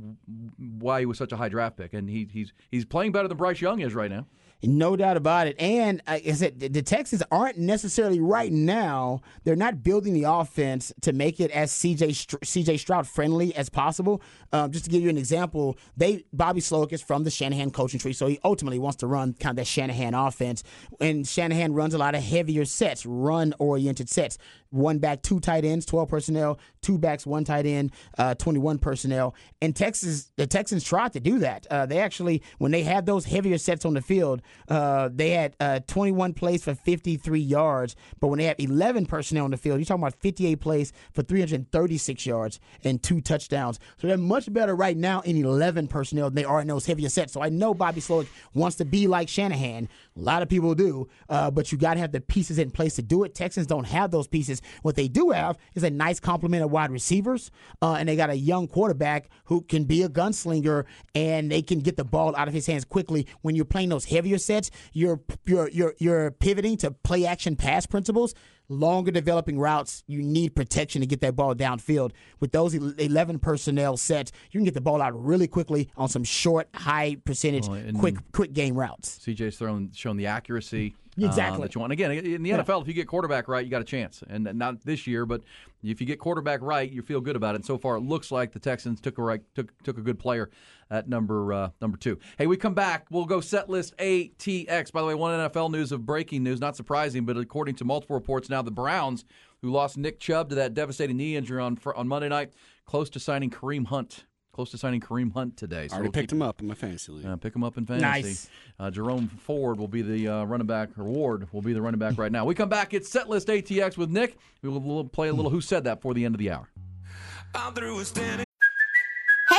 [0.58, 3.38] why he was such a high draft pick, and he, he's he's playing better than
[3.38, 4.26] Bryce Young is right now.
[4.64, 5.56] No doubt about it.
[5.60, 9.22] And uh, I said the Texans aren't necessarily right now.
[9.44, 13.70] They're not building the offense to make it as CJ Str- CJ Stroud friendly as
[13.70, 14.22] possible.
[14.54, 18.00] Um, just to give you an example, they Bobby Slowik is from the Shanahan coaching
[18.00, 20.64] tree, so he ultimately wants to run kind of that Shanahan offense.
[21.00, 24.38] And Shanahan runs a lot of heavier sets, run oriented sets.
[24.76, 26.60] One back, two tight ends, twelve personnel.
[26.82, 29.36] Two backs, one tight end, uh, twenty-one personnel.
[29.62, 31.66] And Texas, the Texans tried to do that.
[31.72, 35.56] Uh, they actually, when they had those heavier sets on the field, uh, they had
[35.60, 37.96] uh, 21 plays for 53 yards.
[38.20, 41.24] But when they have 11 personnel on the field, you're talking about 58 plays for
[41.24, 43.80] 336 yards and two touchdowns.
[43.98, 47.10] So they're much better right now in 11 personnel than they are in those heavier
[47.10, 47.34] sets.
[47.34, 49.90] So I know Bobby Slowik wants to be like Shanahan.
[50.18, 52.96] A lot of people do, uh, but you got to have the pieces in place
[52.96, 53.36] to do it.
[53.36, 54.62] Texans don't have those pieces.
[54.82, 57.52] What they do have is a nice complement of wide receivers,
[57.82, 61.80] uh, and they got a young quarterback who can be a gunslinger, and they can
[61.80, 63.28] get the ball out of his hands quickly.
[63.42, 67.86] When you're playing those heavier sets, you're you're you're you're pivoting to play action pass
[67.86, 68.34] principles.
[68.68, 72.12] Longer developing routes, you need protection to get that ball downfield.
[72.40, 76.24] With those 11 personnel sets, you can get the ball out really quickly on some
[76.24, 77.66] short, high percentage,
[78.00, 79.20] quick quick game routes.
[79.20, 80.96] CJ's thrown shown the accuracy.
[81.22, 81.62] Uh, Exactly.
[81.62, 81.94] that you want.
[81.94, 82.58] Again, in the Yeah.
[82.62, 84.24] NFL, if you get quarterback right, you got a chance.
[84.28, 85.42] And not this year, but
[85.84, 87.58] if you get quarterback right, you feel good about it.
[87.58, 90.20] And so far, it looks like the Texans took a right, took took a good
[90.20, 90.50] player
[90.92, 92.20] at number uh, number two.
[92.38, 93.08] Hey, we come back.
[93.10, 94.92] We'll go set list ATX.
[94.92, 98.16] By the way, one NFL news of breaking news, not surprising, but according to multiple
[98.16, 99.26] reports, now the Browns,
[99.62, 102.54] who lost Nick Chubb to that devastating knee injury on on Monday night,
[102.86, 104.26] close to signing Kareem Hunt.
[104.56, 105.90] Close to signing Kareem Hunt today.
[105.92, 107.26] I already we'll picked keep- him up in my fantasy league.
[107.26, 108.06] uh, pick him up in fantasy.
[108.30, 108.50] Nice.
[108.80, 112.00] Uh, Jerome Ford will be the uh, running back, or Ward will be the running
[112.00, 112.46] back right now.
[112.46, 112.94] We come back.
[112.94, 114.38] It's set list ATX with Nick.
[114.62, 116.70] We will we'll play a little Who Said That for the end of the hour.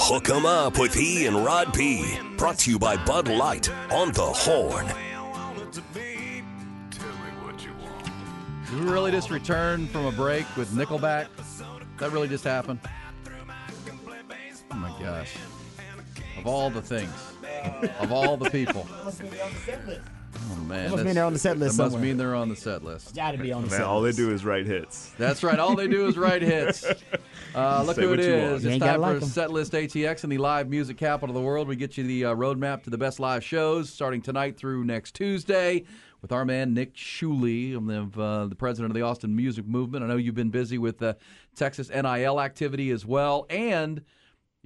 [0.00, 2.18] Hook 'em up with E and Rod B.
[2.36, 4.86] Brought to you by Bud Light on the Horn.
[8.70, 11.26] Did we really just returned from a break with Nickelback?
[11.98, 12.78] That really just happened?
[14.70, 15.34] Oh my gosh.
[16.38, 17.12] Of all the things,
[17.98, 18.86] of all the people.
[20.36, 22.48] Oh man, That must mean they're on the set list That must mean they're on
[22.48, 23.14] the set list.
[23.14, 25.10] Got to be on the Man, set all they do is write hits.
[25.18, 25.58] That's right.
[25.58, 26.84] All they do is write hits.
[27.54, 28.42] Uh, look Say who it is.
[28.42, 28.54] want.
[28.56, 29.28] It's time gotta for like 'em.
[29.28, 31.66] Set List ATX and the live music capital of the world.
[31.66, 35.14] We get you the uh, roadmap to the best live shows starting tonight through next
[35.14, 35.84] Tuesday
[36.20, 40.04] with our man Nick Shuley, of uh, the president of the Austin Music Movement.
[40.04, 41.16] I know you've been busy with the
[41.56, 44.02] Texas NIL activity as well, and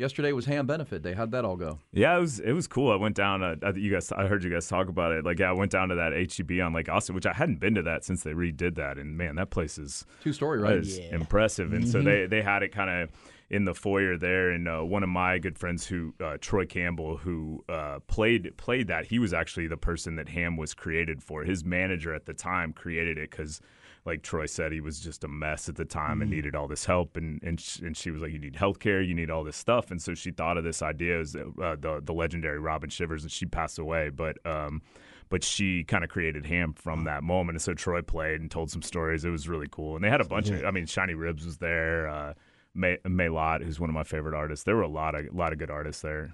[0.02, 1.14] yesterday was HAAM Benefit Day.
[1.14, 1.78] How'd that all go?
[1.92, 2.92] Yeah, it was it was cool.
[2.92, 3.42] I went down.
[3.42, 5.24] Uh, you guys, I heard you guys talk about it.
[5.24, 7.74] Like, yeah, I went down to that HEB on Lake Austin, which I hadn't been
[7.76, 8.98] to that since they redid that.
[8.98, 10.76] And man, that place is Two story, right?
[10.76, 11.72] is impressive.
[11.72, 11.90] And Mm-hmm.
[11.92, 13.10] so they they had it kind of
[13.48, 14.50] in the foyer there.
[14.50, 18.88] And uh, one of my good friends, who uh, Troy Campbell, who uh, played played
[18.88, 21.44] that, he was actually the person that HAAM was created for.
[21.44, 23.60] His manager at the time created it because.
[24.04, 26.30] Like Troy said, he was just a mess at the time and Mm-hmm.
[26.36, 27.16] needed all this help.
[27.16, 29.56] And and, sh- and she was like, "You need health care, you need all this
[29.56, 33.22] stuff." And so she thought of this idea as uh, the the legendary Robin Shivers,
[33.22, 34.08] and she passed away.
[34.10, 34.82] But um,
[35.28, 37.54] but she kind of created HAAM from that moment.
[37.56, 39.24] And so Troy played and told some stories.
[39.24, 39.94] It was really cool.
[39.96, 42.08] And they had a bunch of, I mean, Shiny Ribs was there.
[42.08, 42.34] Uh,
[42.74, 44.64] May Maylot, who's one of my favorite artists.
[44.64, 46.32] There were a lot of lot of good artists there.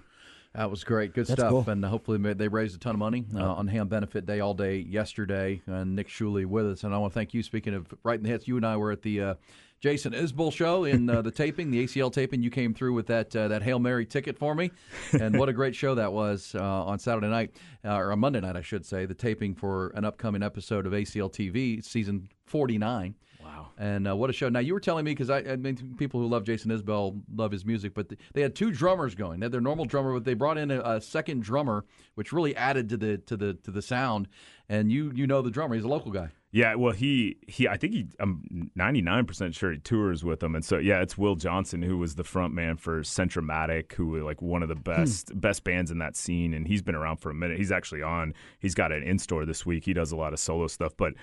[0.55, 1.13] That was great.
[1.13, 1.49] Good That's stuff.
[1.49, 1.65] cool.
[1.67, 4.77] And hopefully they raised a ton of money uh, on HAAM Benefit Day all day
[4.77, 5.61] yesterday.
[5.67, 6.83] And Nick Shuley with us.
[6.83, 7.43] And I want to thank you.
[7.43, 9.33] Speaking of right in the hits, you and I were at the uh,
[9.79, 12.41] Jason Isbell show in uh, the taping, the ACL taping.
[12.41, 14.71] You came through with that uh, that Hail Mary ticket for me.
[15.13, 18.41] And what a great show that was uh, on Saturday night, uh, or on Monday
[18.41, 23.15] night, I should say, the taping for an upcoming episode of ACL TV, season 49.
[23.59, 23.71] Wow.
[23.77, 24.49] And uh, what a show!
[24.49, 27.51] Now you were telling me because I, I mean people who love Jason Isbell love
[27.51, 29.39] his music, but th- they had two drummers going.
[29.39, 32.55] They had their normal drummer, but they brought in a, a second drummer, which really
[32.55, 34.27] added to the to the to the sound.
[34.69, 36.29] And you you know the drummer; he's a local guy.
[36.51, 40.65] Yeah, well, he he I think he I'm 99% sure he tours with them, and
[40.65, 44.41] so yeah, it's Will Johnson who was the front man for Centromatic, who were like
[44.41, 47.35] one of the best best bands in that scene, and he's been around for a
[47.35, 47.57] minute.
[47.57, 48.33] He's actually on.
[48.59, 49.85] He's got an in store this week.
[49.85, 51.13] He does a lot of solo stuff, but.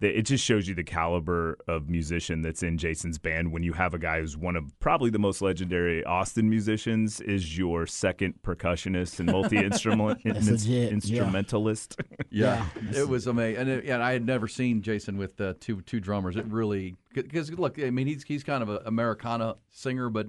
[0.00, 3.72] The- It just shows you the caliber of musician that's in Jason's band when you
[3.72, 8.34] have a guy who's one of probably the most legendary Austin musicians is your second
[8.42, 10.88] percussionist and multi instrument That's legit, yeah.
[10.88, 12.00] instrumentalist.
[12.30, 15.80] Yeah, it was amazing, and, it, yeah, I had never seen Jason with uh, two
[15.82, 16.36] two drummers.
[16.36, 20.26] It really because look, I mean, he's he's kind of an Americana singer, but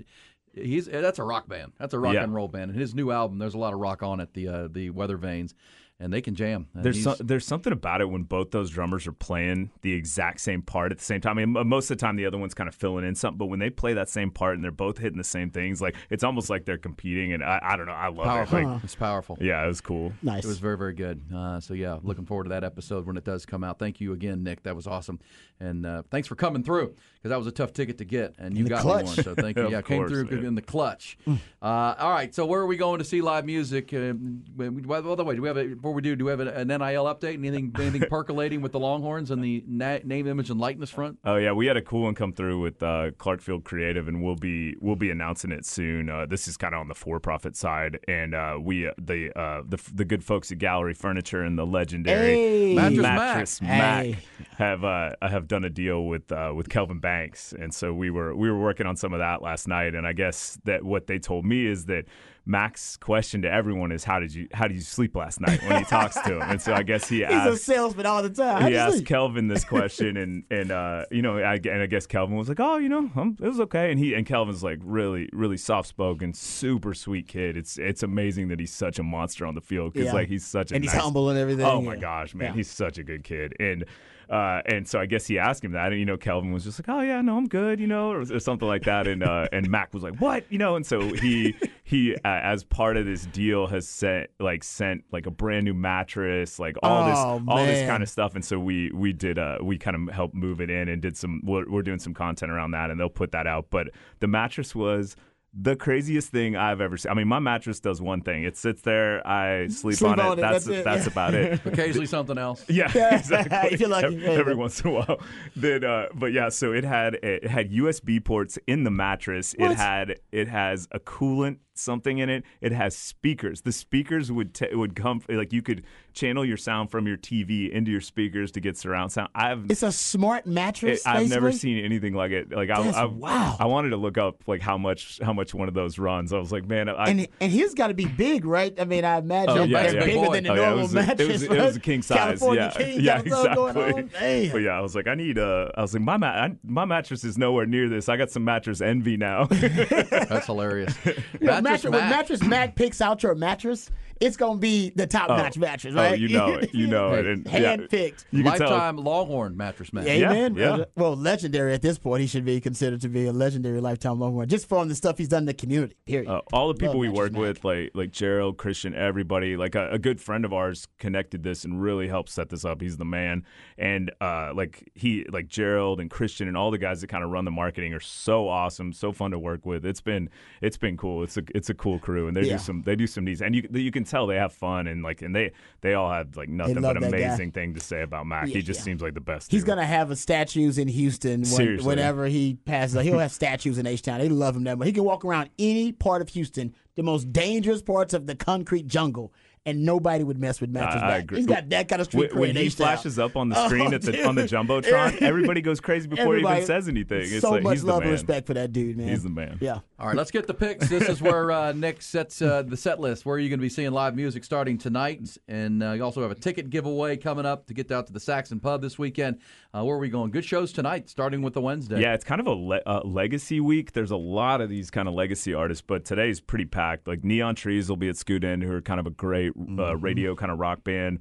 [0.54, 1.74] he's that's a rock band.
[1.78, 2.24] That's a rock Yeah.
[2.24, 2.72] and roll band.
[2.72, 4.34] And his new album, there's a lot of rock on it.
[4.34, 5.54] The uh, the Weather Vanes,
[6.00, 6.68] and they can jam.
[6.76, 10.42] And There's so, there's something about it when both those drummers are playing the exact
[10.42, 11.40] same part at the same time.
[11.40, 13.48] I mean, most of the time the other one's kind of filling in something, but
[13.48, 16.24] when they play that same part and they're both hitting the same things, like it's
[16.24, 17.34] almost like they're competing.
[17.34, 18.58] And I, I don't know, I love powerful.
[18.60, 18.66] it.
[18.66, 19.38] Like, it's powerful.
[19.42, 20.14] yeah, it was cool.
[20.22, 20.44] Nice.
[20.44, 21.22] It was very, very good.
[21.34, 23.80] Uh, so yeah, looking forward to that episode when it does come out.
[23.80, 24.64] Thank you again, Nick.
[24.64, 25.20] That was awesome,
[25.60, 26.94] and uh, thanks for coming through
[27.28, 29.04] because that was a tough ticket to get, and you got clutch.
[29.04, 29.24] me one.
[29.24, 29.64] So thank you.
[29.68, 30.46] Of yeah, came course, through man.
[30.46, 31.18] in the clutch.
[31.28, 33.94] uh, all right, so where are we going to see live music?
[33.94, 34.14] Uh,
[34.56, 36.16] by the way, do we have a, before we do?
[36.16, 37.34] Do we have an, an NIL update?
[37.34, 41.20] Anything, anything percolating with the Longhorns and the na- name, image, and likeness front?
[41.26, 44.36] Oh yeah, we had a cool one come through with uh, Clarkfield Creative, and we'll
[44.36, 46.10] be we'll be announcing it soon.
[46.10, 49.62] Uh, this is kind of on the for-profit side, and uh, we uh, the uh,
[49.68, 52.76] the the good folks at Gallery Furniture and the legendary Hey.
[52.76, 53.78] Mattress Mattress Mac.
[53.78, 54.18] Mac, Hey.
[54.58, 57.17] have uh, have done a deal with uh, with Kelvin Banks,
[57.60, 60.14] and so we were we were working on some of that last night, and I
[60.14, 62.06] guess that what they told me is that.
[62.50, 65.80] Mac's question to everyone is how did you how did you sleep last night when
[65.80, 68.30] he talks to him and so I guess he He's asked a salesman all the
[68.30, 68.62] time.
[68.62, 69.08] How'd he asked sleep?
[69.08, 72.62] Kelvin this question, and and uh, you know, I, and I guess Kelvin was like,
[72.62, 75.90] "Oh, you know, um, it was okay." And he and Kelvin's like really, really soft
[75.90, 77.58] spoken, super sweet kid.
[77.58, 80.14] It's it's amazing that he's such a monster on the field because Yeah.
[80.14, 82.54] like he's such a And he's humble and everything, Oh my gosh, man, Yeah.
[82.54, 83.84] he's such a good kid, and.
[84.30, 86.80] Uh, and so I guess he asked him that, and you know, Kelvin was just
[86.80, 89.08] like, "Oh yeah, no, I'm good," you know, or, or something like that.
[89.08, 92.64] And uh, and Mac was like, "What?" You know, and so he he uh, as
[92.64, 97.04] part of this deal has sent like sent like a brand new mattress, like all
[97.04, 98.36] Oh, this all this kind of stuff.
[98.36, 101.16] And so we we did uh we kind of helped move it in and did
[101.16, 103.68] some we're, we're doing some content around that, and they'll put that out.
[103.70, 105.16] But the mattress was.
[105.60, 107.12] The craziest thing I've ever seen.
[107.12, 108.44] I mean, my mattress does one thing.
[108.44, 109.26] It sits there.
[109.28, 110.26] I sleep, Sleep on it.
[110.26, 111.12] on it, That's that's it, that's yeah.
[111.12, 111.60] about it.
[111.66, 112.64] Occasionally something else.
[112.70, 112.86] Yeah,
[113.18, 113.74] exactly.
[113.74, 114.18] If you're lucky.
[114.18, 115.20] Every, every once in a while.
[115.56, 119.56] Then, uh, but yeah, so it had it had USB ports in the mattress.
[119.58, 122.44] It had it has a coolant something in it.
[122.62, 123.62] It has speakers.
[123.62, 127.70] The speakers would t- would come like you could channel your sound from your TV
[127.70, 129.30] into your speakers to get surround sound.
[129.36, 131.02] I've It's a smart mattress.
[131.02, 132.52] it- I've never seen anything like it.
[132.52, 133.56] Like I, I, wow.
[133.60, 136.34] I wanted to look up like how much how much one of those runs.
[136.34, 138.74] I was like, man, I, And and his got to be big, right?
[138.80, 140.06] I mean, I imagine Oh, yeah, they're yeah.
[140.06, 140.34] bigger Boy.
[140.34, 141.20] than the Oh, yeah, it normal was a- mattress.
[141.20, 142.18] It was, it was a king size.
[142.18, 143.02] California yeah, king.
[143.02, 143.56] yeah, exactly.
[143.56, 144.10] Going on.
[144.52, 145.72] But yeah, I was like, I need a.
[145.76, 148.10] I was like, my ma- I, my mattress is nowhere near this.
[148.10, 149.46] I got some mattress envy now.
[149.52, 150.94] That's hilarious.
[151.40, 153.90] You're a Mattress Mattress when mattress Mac picks out your mattress,
[154.22, 155.38] it's gonna be the top Oh.
[155.38, 156.20] notch mattress, Oh, right?
[156.20, 156.74] you know it.
[156.74, 157.26] You know it.
[157.28, 158.26] And, Hand picked.
[158.32, 158.70] You can tell.
[158.70, 160.08] Lifetime Longhorn mattress man.
[160.08, 160.56] Amen.
[160.56, 160.86] yeah.
[160.96, 162.22] Well, legendary at this point.
[162.22, 165.28] He should be considered to be a legendary lifetime Longhorn just from the stuff he's
[165.28, 165.96] done in the community.
[166.06, 166.30] Period.
[166.30, 167.42] Uh, all the people Love we work Mac.
[167.42, 171.64] with, like like Gerald, Christian, everybody, like a, a good friend of ours connected this
[171.66, 172.82] and really helped set this up.
[172.82, 173.44] He's the man,
[173.78, 177.30] and uh, like he, like Gerald and Christian and all the guys that kind of
[177.32, 179.86] run the marketing are so awesome, so fun to work with.
[179.86, 180.30] It's been
[180.62, 181.24] it's been cool.
[181.24, 182.54] It's a it's a cool crew, and they Yeah.
[182.54, 185.04] do some they do some needs, and you you can tell they have fun and
[185.04, 188.48] like and they they all have like nothing but amazing thing to say about Mac.
[188.48, 188.86] Yeah, he just yeah.
[188.86, 189.52] seems like the best.
[189.52, 189.68] He's dude.
[189.68, 193.02] gonna have a statues in Houston when, whenever he passes.
[193.04, 194.20] He'll have statues in H Town.
[194.20, 194.88] They love him that much.
[194.88, 198.88] He can walk around any part of Houston, the most dangerous parts of the concrete
[198.88, 199.34] jungle,
[199.68, 201.24] and nobody would mess with Mattress I Mack.
[201.26, 201.38] agree.
[201.38, 202.88] He's got that kind of street when, when cred in he H-Town.
[202.88, 204.52] flashes up on the Oh, screen at the on the dude.
[204.52, 207.22] jumbotron, everybody goes crazy before he even says anything.
[207.22, 209.10] It's so like, much he's the love and respect for that dude, man.
[209.10, 209.58] He's the man.
[209.62, 209.80] Yeah.
[210.00, 210.88] All right, let's get the picks.
[210.90, 213.26] This is where uh, Nick sets uh, the set list.
[213.26, 215.38] Where are you going to be seeing live music starting tonight?
[215.48, 218.20] And uh, you also have a ticket giveaway coming up to get out to the
[218.20, 219.40] Saxon Pub this weekend.
[219.74, 220.32] Uh, where are we going?
[220.32, 222.00] Good shows tonight, starting with the Wednesday.
[222.00, 223.92] Yeah, it's kind of a le- uh, legacy week.
[223.94, 227.08] There's a lot of these kind of legacy artists, but today's pretty packed.
[227.08, 229.62] Like Neon Trees will be at Scoot Inn, who are kind of a great uh,
[229.62, 230.02] Mm-hmm.
[230.04, 231.20] radio kind of rock band.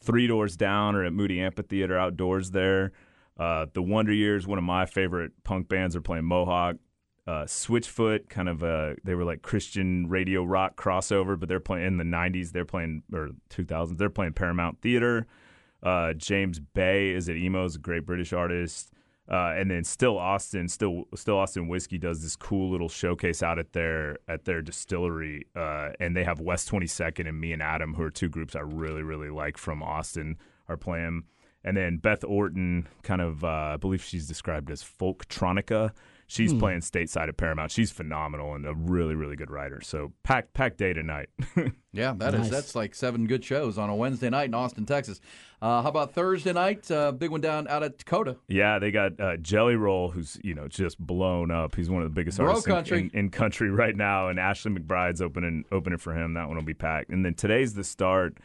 [0.00, 2.92] Three Doors Down are at Moody Amphitheater outdoors there.
[3.38, 6.76] Uh, the Wonder Years, one of my favorite punk bands, are playing Mohawk.
[7.26, 11.86] Uh, Switchfoot, kind of a they were like Christian radio rock crossover, but they're playing
[11.86, 12.52] in the '90s.
[12.52, 13.98] They're playing or 2000s.
[13.98, 15.26] They're playing Paramount Theater.
[15.82, 18.92] Uh, James Bay is at Emo's a great British artist.
[19.28, 23.58] Uh, and then still Austin, still still Austin Whiskey does this cool little showcase out
[23.58, 27.60] at their at their distillery, uh, and they have West Twenty Second and Me and
[27.60, 31.24] Adam, who are two groups I really really like from Austin, are playing.
[31.64, 35.90] And then Beth Orton, kind of, uh, I believe she's described as folktronica.
[36.28, 36.58] She's Hmm.
[36.58, 37.70] playing stateside at Paramount.
[37.70, 39.80] She's phenomenal and a really really good writer.
[39.80, 41.28] So packed packed day tonight.
[41.92, 42.50] Yeah, that is Nice.
[42.50, 45.18] that's like seven good shows on a Wednesday night in Austin, Texas.
[45.62, 46.90] Uh, how about Thursday night?
[46.90, 48.36] Uh, big one down out at Dakota.
[48.48, 51.74] Yeah, they got uh, Jelly Roll, who's you know just blown up.
[51.74, 52.98] He's one of the biggest Bro artists in- country.
[52.98, 56.34] In, in country right now, and Ashley McBryde's opening opening for him.
[56.34, 57.08] That one will be packed.
[57.08, 58.36] And then today's the start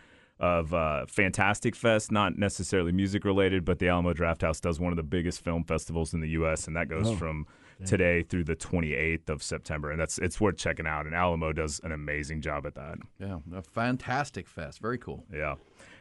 [0.41, 4.91] of uh, Fantastic Fest, not necessarily music related, but the Alamo Draft House does one
[4.91, 7.45] of the biggest film festivals in the U.S., and that goes Oh, from
[7.86, 11.06] today through the 28th of September, and that's it's worth checking out.
[11.06, 12.97] And Alamo does an amazing job at that.
[13.19, 14.80] Yeah, a fantastic fest.
[14.82, 15.23] Very cool.
[15.34, 15.56] Yeah.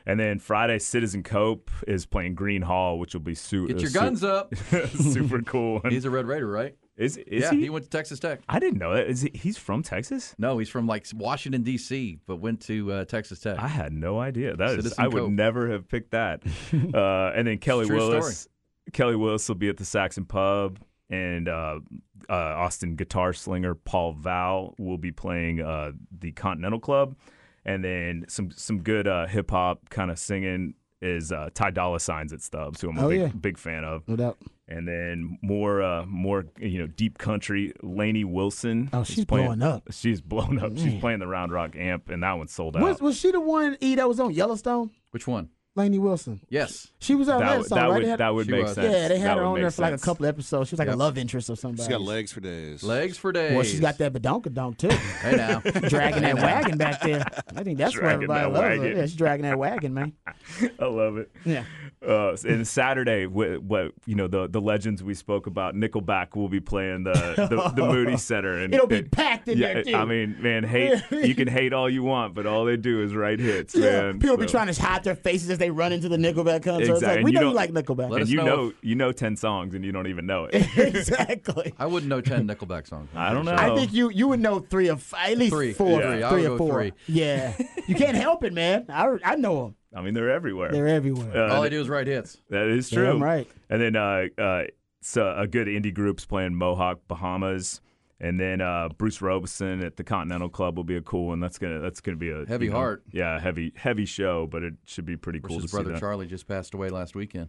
[0.07, 3.81] And then Friday, Citizen Cope is playing Gruene Hall, which will be su- Get uh,
[3.81, 4.55] your su- guns up.
[4.95, 5.81] super cool.
[5.89, 6.75] He's a Red Raider, right?
[7.01, 7.71] Is is yeah, he?
[7.71, 8.41] went to Texas Tech.
[8.47, 9.07] I didn't know that.
[9.07, 10.35] Is he, he's from Texas?
[10.37, 13.59] No, he's from like Washington D.C., but went to uh, Texas Tech.
[13.59, 14.55] I had no idea.
[14.55, 15.31] That is, Citizen I would Cope.
[15.31, 16.43] never have picked that.
[16.95, 18.49] uh, and then Kelly Willis.
[18.93, 21.81] Kelly Willis will be at the Saxon Pub, and uh,
[22.29, 27.17] uh, Austin guitar slinger Paul Val will be playing uh, the Continental Club,
[27.65, 31.99] and then some some good uh, hip hop kind of singing is uh, Ty Dolla
[32.01, 33.29] Sign's at Stubbs, who I'm a Oh, big yeah.
[33.29, 34.07] big fan of.
[34.09, 34.39] No doubt.
[34.69, 37.73] And then more, uh, more, you know, deep country.
[37.83, 38.89] Lainey Wilson.
[38.93, 39.85] Oh, she's playing, blowing up.
[39.91, 40.77] She's blown up.
[40.77, 42.83] She's playing the Round Rock amp, and that one's sold out.
[42.83, 44.91] Was, was she the one E that was on Yellowstone?
[45.11, 45.49] Which one?
[45.77, 46.41] Lainey Wilson.
[46.49, 46.89] Yes.
[46.99, 47.95] She was on That that, would- song, that right?
[47.99, 48.75] would- had- that would make was.
[48.75, 48.93] sense.
[48.93, 50.05] Yeah, they had That her on there for like a sense.
[50.05, 50.69] couple episodes.
[50.69, 50.95] She was like Yep.
[50.97, 51.79] a love interest or something.
[51.79, 52.83] She's got legs for days.
[52.83, 53.55] Legs for days.
[53.55, 54.89] Well, she's got that badonkadonk too.
[55.21, 55.61] Hey now.
[55.89, 57.25] dragging that wagon back there.
[57.55, 58.89] I think that's where everybody that loves her.
[58.89, 60.13] Yeah, she's dragging that wagon, man.
[60.81, 61.31] I love it.
[61.45, 61.65] Yeah.
[62.07, 66.49] Uh, and Saturday, what, what you know, the the legends we spoke about, Nickelback will
[66.49, 69.83] be playing the the, the Moody Center, and It'll be and- packed in yeah, there
[69.85, 69.95] too.
[69.95, 73.15] I mean, man, hate you can hate all you want, but all they do is
[73.15, 74.19] write hits, Yeah, man.
[74.19, 76.81] people be trying to hide their faces as they run into the Nickelback concert.
[76.81, 77.17] It's Exactly.
[77.19, 78.11] like we you know you like Nickelback.
[78.11, 80.55] Let and you know know you know ten songs and you don't even know it.
[80.77, 81.73] exactly.
[81.79, 83.09] I wouldn't know ten Nickelback songs.
[83.15, 83.55] I don't know.
[83.55, 85.73] I think you you would know three of at least Three.
[85.73, 86.29] four, Yeah.
[86.31, 86.73] three I or four.
[86.73, 86.93] three.
[87.07, 87.53] Yeah,
[87.87, 88.87] you can't help it, man.
[88.89, 89.77] I I know them.
[89.95, 90.71] I mean, they're everywhere.
[90.73, 91.37] They're everywhere.
[91.37, 92.41] Uh, All I do is write hits.
[92.51, 93.05] That is true.
[93.07, 93.49] Damn right.
[93.69, 94.63] And then uh, uh,
[95.03, 97.81] so a good indie group's playing Mohawk Bahamas,
[98.21, 101.41] and then uh, Bruce Robison at the Continental Club will be a cool one.
[101.41, 103.03] That's gonna that's gonna be a Heavy you know, heart.
[103.11, 105.99] Yeah, heavy heavy show, but it should be pretty cool His to see brother.
[105.99, 107.49] Charlie just passed away last weekend.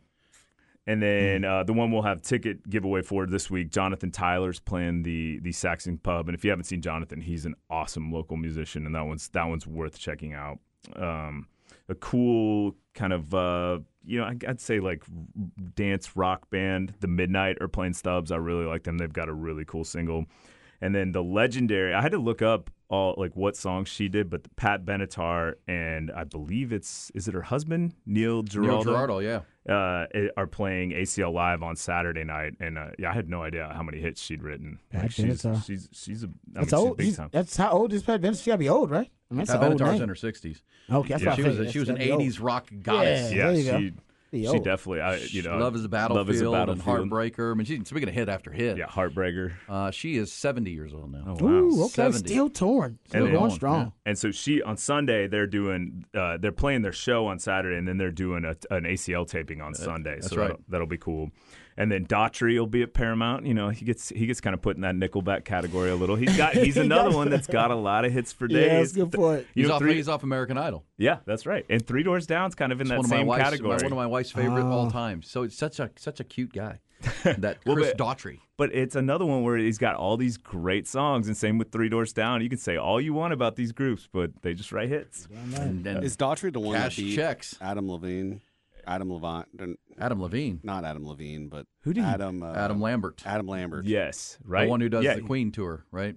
[0.88, 5.04] And then uh, the one we'll have ticket giveaway for this week, Jonathan Tyler's playing
[5.04, 8.86] the the Saxon Pub, and if you haven't seen Jonathan, he's an awesome local musician,
[8.86, 10.58] and that one's that one's worth checking out.
[10.96, 11.48] Um,
[11.88, 15.04] a cool kind of uh, you know I'd say like
[15.76, 18.32] dance rock band, The Midnight are playing Stubbs.
[18.32, 18.98] I really like them.
[18.98, 20.26] They've got a really cool single.
[20.82, 24.30] And then the legendary, I had to look up all like what songs she did,
[24.30, 28.92] but Pat Benatar and I believe it's is it her husband Neil Giraldo?
[28.92, 29.42] Giraldo, yeah.
[29.70, 33.72] Uh, are playing ACL live on Saturday night, and uh, yeah, I had no idea
[33.76, 34.80] how many hits she'd written.
[34.90, 35.64] Pat Like, she's, Benatar.
[35.66, 36.98] she's she's a I mean, That's she's old.
[36.98, 37.30] big He's- time.
[37.32, 38.44] That's how old is Pat Benatar?
[38.44, 39.10] She gotta be old, right?
[39.30, 40.02] I mean, that's Pat an old Benatar's name.
[40.04, 40.62] in her 60s.
[40.92, 42.40] Okay, that's yeah, what I she was a, she was an 80s old.
[42.40, 43.32] rock goddess.
[43.32, 43.80] Yeah, yeah, there you go.
[43.80, 43.94] she
[44.32, 44.64] Be she old.
[44.64, 47.52] definitely I you know Love is a Love is a battlefield, and Heartbreaker.
[47.52, 48.78] I mean, she's speaking of hit after hit.
[48.78, 49.52] Yeah, Heartbreaker.
[49.68, 51.24] Uh, she is 70 years old now.
[51.28, 51.50] Oh, wow.
[51.50, 52.30] Ooh, okay, 70.
[52.30, 52.98] still torn.
[53.10, 53.92] Still then- going strong.
[54.06, 57.86] And so she on Sunday they're doing uh, they're playing their show on Saturday and
[57.88, 60.16] then they're doing a, an ACL taping on Sunday.
[60.16, 60.48] that's so right.
[60.48, 61.32] that'll, that'll be cool.
[61.82, 63.46] And then Daughtry will be at Paramount.
[63.48, 66.16] You know he gets he gets kind of put in that Nickelback category a little.
[66.16, 67.16] He's got he's another does.
[67.16, 68.68] one that's got a lot of hits for days.
[68.68, 69.48] Yeah, that's good point.
[69.56, 70.86] You He's, know, off, three, he's off American Idol.
[70.98, 71.66] yeah, that's right.
[71.70, 73.76] And Three Doors Down's kind of in It's that one of my same wife's, category.
[73.78, 74.90] One of my wife's favorite of all Oh.
[74.92, 75.22] time.
[75.24, 76.80] So it's such a such a cute guy.
[77.24, 78.40] That Well, Chris but- Daughtry.
[78.58, 81.90] But it's another one where he's got all these great songs, and same with Three
[81.90, 82.42] Doors Down.
[82.44, 85.28] You can say all you want about these groups, but they just write hits.
[85.56, 87.56] And, and Is Daughtry the one Cash that beat checks.
[87.60, 88.40] Adam Levine?
[88.88, 90.60] Adam Levine, Adam Levine.
[90.64, 93.22] not Adam Levine, but Who did he- Adam uh, Adam Lambert.
[93.26, 93.86] Adam Lambert.
[93.86, 94.66] Yes, right.
[94.66, 96.16] The one who does yeah, the Queen tour, right?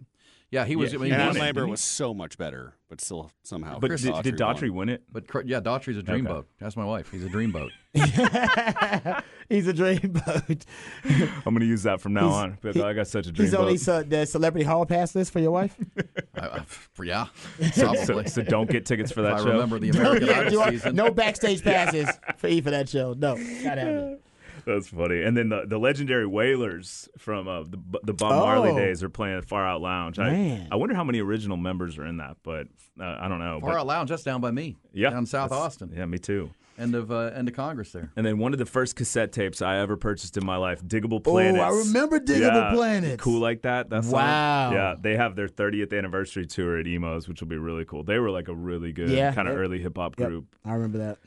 [0.55, 0.93] Yeah, he was.
[0.93, 3.81] Yeah, I mean, he Adam was- Lambert didn't was so much better, but still somehow.
[3.81, 4.55] But Chris did, did won.
[4.55, 5.03] Daughtry win it?
[5.13, 6.31] But yeah, Daughtry's a dreamboat.
[6.31, 6.49] Okay.
[6.61, 7.11] That's my wife.
[7.11, 7.71] He's a dreamboat.
[9.49, 10.63] He's a dreamboat.
[11.05, 12.59] I'm going to use that from now He's- on.
[12.63, 13.39] But he- I got such a dreamboat.
[13.41, 13.63] He's dream.
[13.63, 15.77] on these, uh, the celebrity hall pass list for your wife.
[16.37, 16.63] I, I,
[17.03, 17.27] yeah,
[17.73, 18.29] so, probably.
[18.29, 19.51] so don't get tickets for if that I show.
[19.53, 20.95] remember the American Idol do season.
[20.95, 23.13] no backstage passes for E for that show.
[23.15, 23.43] No, not
[23.79, 24.19] happening.
[24.67, 25.23] That's funny.
[25.23, 28.79] And then the, the legendary Wailers from uh, the the Bob Marley Oh.
[28.79, 30.19] days are playing at Far Out Lounge.
[30.19, 30.69] I, Man.
[30.73, 32.67] I wonder how many original members are in that, but
[33.01, 33.61] uh, I don't know.
[33.61, 34.77] Far But- Out Lounge, that's down by me.
[34.93, 35.93] yeah, down South Austin.
[35.97, 36.51] Yeah, me too.
[36.77, 38.11] End of uh, end of Congress there.
[38.17, 41.23] And then one of the first cassette tapes I ever purchased in my life, Diggable
[41.25, 43.23] Oh, I remember Diggable Yeah, Planets.
[43.23, 43.91] Cool like that.
[43.91, 44.15] That song?
[44.15, 44.73] Wow.
[44.73, 48.03] Yeah, they have their 30th anniversary tour at Emos, which will be really cool.
[48.03, 49.61] They were like a really good Yeah, kind of yep.
[49.61, 50.57] early hip hop Yep, group.
[50.65, 51.19] I remember that.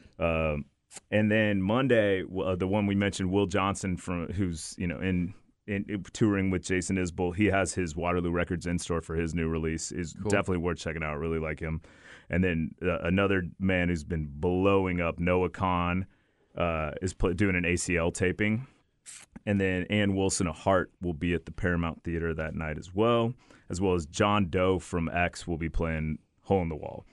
[0.53, 0.65] Um,
[1.11, 5.33] and then Monday, uh, the one we mentioned, Will Johnson from who's you know in.
[5.69, 9.49] In, touring with Jason Isbell, he has his Waterloo Records in store for his new
[9.49, 9.91] release.
[9.91, 10.31] is Cool.
[10.31, 11.17] definitely worth checking out.
[11.19, 11.81] Really like him.
[12.29, 16.05] And then uh, another man who's been blowing up, Noah Kahan,
[16.57, 18.65] uh, is pl- doing an ACL taping.
[19.45, 22.95] And then Ann Wilson of Heart will be at the Paramount Theater that night as
[22.95, 23.33] well,
[23.69, 27.05] as well as John Doe from X will be playing Hole in the Wall.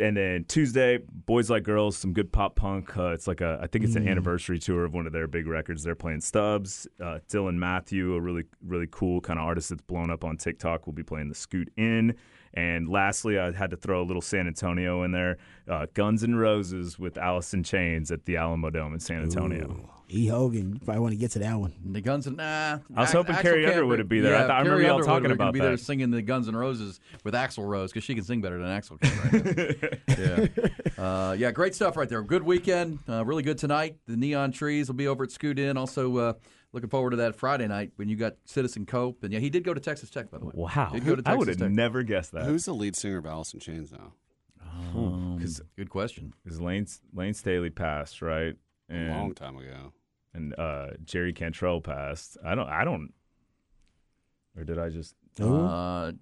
[0.00, 2.96] And then Tuesday, Boys Like Girls, some good pop punk.
[2.96, 5.46] Uh, it's like a, I think it's an anniversary tour of one of their big
[5.46, 5.82] records.
[5.82, 6.86] They're playing Stubbs.
[7.00, 10.86] Uh, Dylan Matthew, a really, really cool kind of artist that's blown up on TikTok,
[10.86, 12.14] will be playing the Scoot Inn.
[12.54, 15.38] And lastly, I had to throw a little San Antonio in there.
[15.68, 19.90] Uh, Guns N' Roses with Alice in Chains at the Alamo Dome in San Antonio.
[20.14, 20.26] E.
[20.26, 21.72] Hogan, you probably want to get to that one.
[21.84, 22.78] The Guns and nah.
[22.94, 24.34] I was hoping Axl Carrie Underwood would be there.
[24.36, 26.22] I Yeah, thought- I remember Carrie y'all Underwood talking would about be there singing the
[26.22, 29.78] Guns and Roses with Axl Rose because she can sing better than Axl can.
[30.18, 30.48] Right
[30.98, 32.22] yeah, uh, yeah, great stuff right there.
[32.22, 33.96] Good weekend, uh, really good tonight.
[34.06, 35.76] The Neon Trees will be over at Scoot Inn.
[35.76, 36.32] Also, uh,
[36.72, 39.22] looking forward to that Friday night when you got Citizen Cope.
[39.24, 40.52] And yeah, he did go to Texas Tech by the way.
[40.54, 40.90] Wow.
[40.92, 41.70] Did go to I would have Tech.
[41.70, 42.44] never guessed that.
[42.44, 44.12] Who's the lead singer of Alice in Chains now?
[44.94, 46.32] Um, Because good question.
[46.46, 48.54] Layne, Layne Staley passed, right?
[48.90, 49.92] A long time ago.
[50.34, 52.36] And uh, Jerry Cantrell passed.
[52.44, 52.68] I don't.
[52.68, 53.12] I don't.
[54.56, 55.14] Or did I just?
[55.40, 56.12] Uh,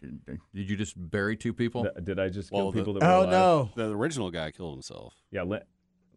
[0.00, 1.82] did you just bury two people?
[1.82, 3.30] th- Did I just Well, kill the- people that were Oh alive?
[3.30, 3.70] no!
[3.74, 5.14] The original guy killed himself.
[5.30, 5.58] Yeah, La-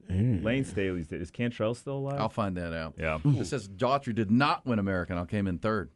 [0.10, 1.08] Layne Staley's.
[1.08, 1.22] dead.
[1.22, 2.20] Is Cantrell still alive?
[2.20, 2.96] I'll find that out.
[2.98, 3.20] yeah.
[3.24, 5.18] It says Daughtry did not win American.
[5.18, 5.90] I came in third.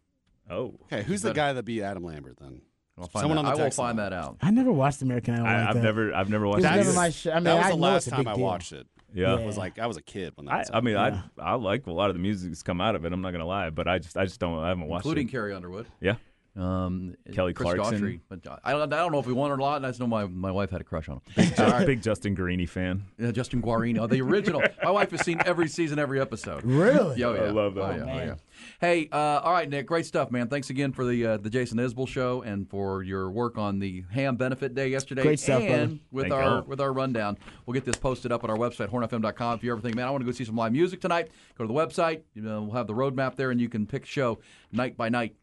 [0.49, 0.76] Oh.
[0.84, 2.62] Okay, who's the guy that beat Adam Lambert then?
[2.97, 3.39] I'll find Someone that.
[3.39, 4.38] on the I will text find that out.
[4.41, 5.45] I never watched American Idol.
[5.47, 5.84] I, like I've that.
[5.84, 6.14] never.
[6.14, 6.60] I've never watched.
[6.60, 6.70] It's it.
[6.78, 8.28] never That's- my sh- I mean, that was I the know last it's a time
[8.28, 8.43] I deal.
[8.43, 8.88] watched it.
[9.16, 9.34] Yeah.
[9.34, 11.22] I was like, I was a kid when that I, was I mean, Yeah.
[11.39, 13.13] I I like a lot of the music that's come out of it.
[13.13, 14.59] I'm not gonna lie, but I just I just don't.
[14.59, 15.09] I haven't watched it.
[15.09, 15.32] including it.
[15.32, 15.88] Carrie Underwood.
[16.01, 16.16] Yeah.
[16.56, 18.01] Um, Kelly Chris Clarkson.
[18.01, 18.20] Daughtry.
[18.30, 19.84] But I don't, I don't know if we won or not.
[19.84, 21.22] I just know my, my wife had a crush on him.
[21.49, 21.86] Just All right.
[21.86, 23.03] Big Justin Guarini fan.
[23.18, 24.64] Yeah, Justin Guarini, the original.
[24.84, 26.64] my wife has seen every season, every episode.
[26.64, 27.20] Really?
[27.20, 27.41] Yeah, oh, yeah.
[27.41, 27.82] I love that.
[27.82, 28.36] Oh, Oh, yeah, oh, yeah.
[28.80, 29.86] Hey, uh, all right, Nick.
[29.86, 30.47] Great stuff, man.
[30.47, 34.03] Thanks again for the uh, the Jason Isbell show and for your work on the
[34.14, 35.24] HAAM benefit day yesterday.
[35.24, 35.99] Great stuff, and brother.
[36.12, 36.64] with Thank our you.
[36.66, 39.58] with our rundown, we'll get this posted up on our website, hornfm.com.
[39.58, 41.66] If you ever think, man, I want to go see some live music tonight, go
[41.66, 42.22] to the website.
[42.34, 44.39] You know, we'll have the roadmap there, and you can pick show
[44.72, 45.36] night by night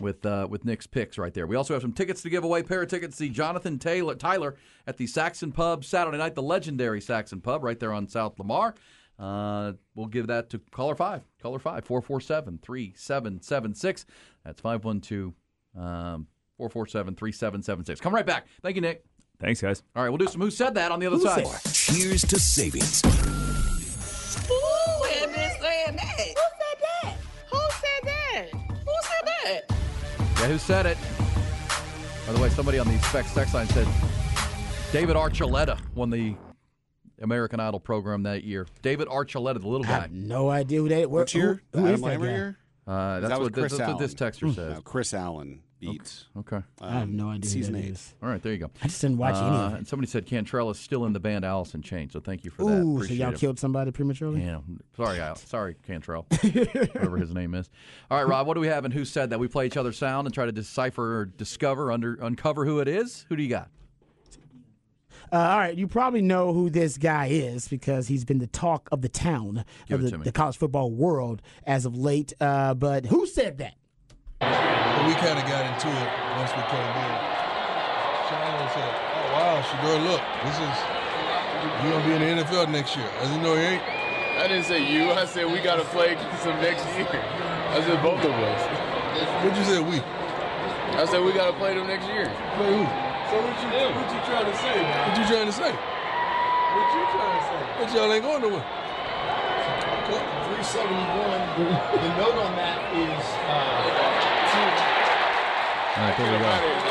[0.00, 1.46] with uh, with Nick's picks right there.
[1.46, 2.62] We also have some tickets to give away.
[2.62, 6.42] Pair of tickets to see Jonathan Taylor Tyler at the Saxon Pub Saturday night, the
[6.42, 8.74] legendary Saxon Pub right there on South Lamar.
[9.18, 14.06] Uh, we'll give that to caller five, caller five, 447 3776.
[14.44, 15.34] That's 512
[15.76, 18.00] um, 447 3776.
[18.00, 18.46] Come right back.
[18.62, 19.04] Thank you, Nick.
[19.40, 19.82] Thanks, guys.
[19.96, 21.46] All right, we'll do some Who Said That on the other Who side.
[21.46, 23.02] said Cheers to savings.
[24.50, 26.34] Ooh, and been saying that.
[30.40, 30.98] Yeah, who said it?
[32.26, 33.88] By the way, somebody on the Specs text line said
[34.92, 36.36] David Archuleta won the
[37.20, 38.66] American Idol program that year.
[38.82, 40.00] David Archuleta, the little I guy.
[40.00, 41.10] have no idea who that.
[41.10, 41.62] Where, Which year?
[41.72, 42.34] Who, who Adam is that Lambert guy?
[42.34, 42.58] year?
[42.86, 44.32] Uh, that's that what, this, Chris that's what this Allen.
[44.32, 44.74] texter says.
[44.74, 46.24] No, Kris Allen beat.
[46.36, 46.60] Okay.
[46.80, 47.90] I have no idea who Season that eight.
[47.92, 48.14] is.
[48.22, 48.70] All right, there you go.
[48.82, 49.78] I just didn't watch any of Uh, it.
[49.78, 52.50] And somebody said Cantrell is still in the band Alice in Chains, so thank you
[52.50, 52.82] for that.
[52.82, 53.38] Ooh, so y'all it.
[53.38, 54.42] killed somebody prematurely?
[54.42, 54.60] Yeah,
[54.96, 55.36] sorry, Al.
[55.48, 57.70] Sorry, Cantrell, whatever his name is.
[58.10, 59.38] All right, Rob, what do we have and who said that?
[59.40, 62.88] We play each other's sound and try to decipher or discover, under uncover who it
[62.88, 63.24] is.
[63.28, 63.68] Who do you got?
[65.30, 68.88] Uh, all right, you probably know who this guy is because he's been the talk
[68.90, 72.32] of the town Give of the, the college football world as of late.
[72.40, 73.74] Uh, but who said that?
[74.40, 77.14] But we kind of got into it once we came in.
[78.28, 80.76] Shiloh said, "Oh wow, Shedeur, look, this is
[81.82, 83.82] you're gonna be in the NFL next year." I said, "No, he ain't."
[84.38, 85.10] I didn't say you.
[85.10, 87.10] I said we got to play some next year.
[87.10, 88.62] I said both of us.
[89.42, 89.98] What'd you say, we?
[90.94, 92.30] I said we got to play them next year.
[92.54, 92.86] Play who?
[93.28, 93.68] So what you
[93.98, 95.10] what you trying to say, man?
[95.10, 95.72] What you trying to say?
[95.74, 97.62] What you trying to say?
[97.82, 98.62] But y'all ain't going nowhere.
[100.62, 101.98] 371.
[101.98, 104.07] the note on that is All
[106.00, 106.88] right, there we go.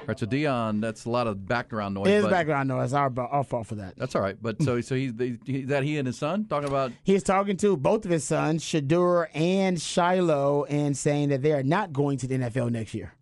[0.00, 2.08] All right, so Deion, that's a lot of background noise.
[2.08, 2.92] It is but background noise.
[2.92, 3.96] Our, our fault for that.
[3.96, 4.36] That's all right.
[4.40, 5.12] But so, so he's
[5.44, 8.64] he, that he and his son talking about He's talking to both of his sons,
[8.64, 13.14] Shedeur and Shiloh, and saying that they are not going to the NFL next year.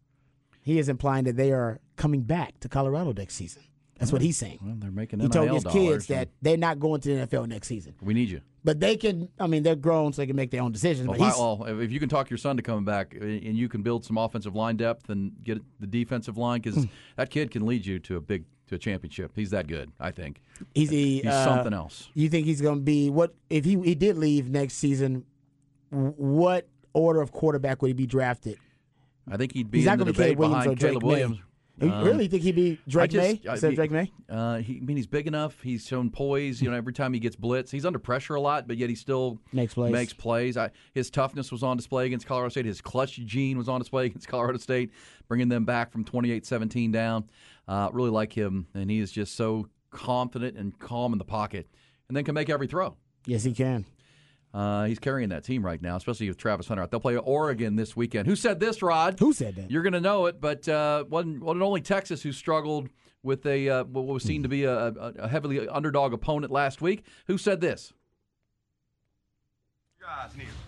[0.63, 3.63] He is implying that they are coming back to Colorado next season.
[3.99, 4.61] That's what he's saying.
[4.63, 7.69] Well, they're making He told his kids that they're not going to the NFL next
[7.69, 7.95] season.
[8.01, 8.41] we need you.
[8.65, 11.09] But they can, I mean, they're grown, so they can make their own decisions.
[11.09, 13.57] Well, but if, well, if you can talk your son to coming back uh, and
[13.57, 16.87] you can build some offensive line depth and get the defensive line, because
[17.17, 19.33] that kid can lead you to a big to a championship.
[19.35, 20.43] He's that good, I think.
[20.75, 22.11] he's, the, He's uh, something else.
[22.15, 25.25] You think he's going to be what if he he did leave next season?
[25.91, 28.59] What order of quarterback would he be drafted?
[29.31, 31.01] I think he'd be He's in not the going to be debate Caleb Williams behind
[31.01, 31.43] Caleb Maye.
[31.81, 34.11] You Um, really think he'd be Drake just- Maye I- of Drake Maye?
[34.29, 35.61] Uh, he, I mean, he's big enough.
[35.63, 36.61] He's shown poise.
[36.61, 38.97] You know, every time he gets blitz, he's under pressure a lot, but yet he
[38.97, 39.93] still Makes plays.
[39.93, 40.57] Makes plays.
[40.57, 42.65] I, his toughness was on display against Colorado State.
[42.67, 44.91] His clutch gene was on display against Colorado State,
[45.29, 47.25] bringing them back from 28-17 down.
[47.69, 51.69] Uh, really like him, and he is just so confident and calm in the pocket,
[52.09, 52.97] and then can make every throw.
[53.27, 53.85] Yes, he can.
[54.55, 56.91] Uh, he's carrying that team right now, especially with Travis Hunter out.
[56.91, 58.27] They'll play Oregon this weekend.
[58.27, 59.17] Who said this, Rod?
[59.19, 59.71] Who said that?
[59.71, 62.89] You're going to know it, but uh, wasn't, wasn't only Texas who struggled
[63.23, 66.81] with a uh, what was seen to be a, a, a heavily underdog opponent last
[66.81, 67.05] week.
[67.27, 67.93] Who said this?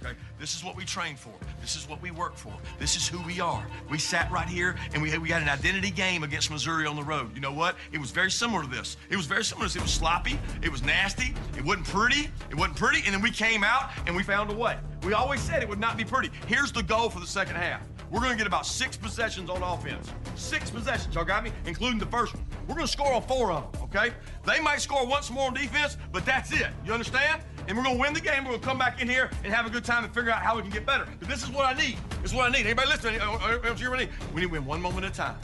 [0.04, 0.14] Okay?
[0.38, 1.32] This is what we train for.
[1.60, 2.52] This is what we work for.
[2.78, 3.66] This is who we are.
[3.90, 7.02] We sat right here and we, we had an identity game against Missouri on the
[7.02, 7.34] road.
[7.34, 7.76] You know what?
[7.92, 8.96] It was very similar to this.
[9.08, 9.76] It was very similar to this.
[9.76, 10.38] It was sloppy.
[10.62, 11.34] It was nasty.
[11.56, 12.30] It wasn't pretty.
[12.50, 13.02] It wasn't pretty.
[13.04, 14.76] And then we came out and we found a way.
[15.04, 16.30] We always said it would not be pretty.
[16.46, 17.82] Here's the goal for the second half.
[18.10, 20.10] We're going to get about six possessions on offense.
[20.34, 21.14] Six possessions.
[21.14, 21.52] Y'all got me?
[21.64, 22.44] Including the first one.
[22.66, 24.12] We're going to score on four of them, okay?
[24.44, 26.66] They might score once more on defense, but that's it.
[26.84, 27.42] You understand?
[27.68, 28.42] And we're going to win the game.
[28.42, 30.42] We're going to come back in here and have a good time and figure out
[30.42, 31.06] how we can get better.
[31.20, 31.98] But this is what I need.
[32.22, 32.66] This is what I need.
[32.66, 33.14] Anybody listening?
[33.14, 34.08] You need?
[34.34, 35.36] We need to win one moment at a time.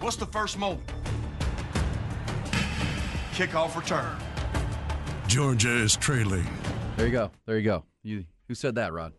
[0.00, 0.88] What's the first moment?
[3.32, 4.16] Kickoff return.
[5.26, 6.46] Georgia is trailing.
[6.96, 7.30] There you go.
[7.44, 7.84] There you go.
[8.02, 9.12] You, who said that, Rod?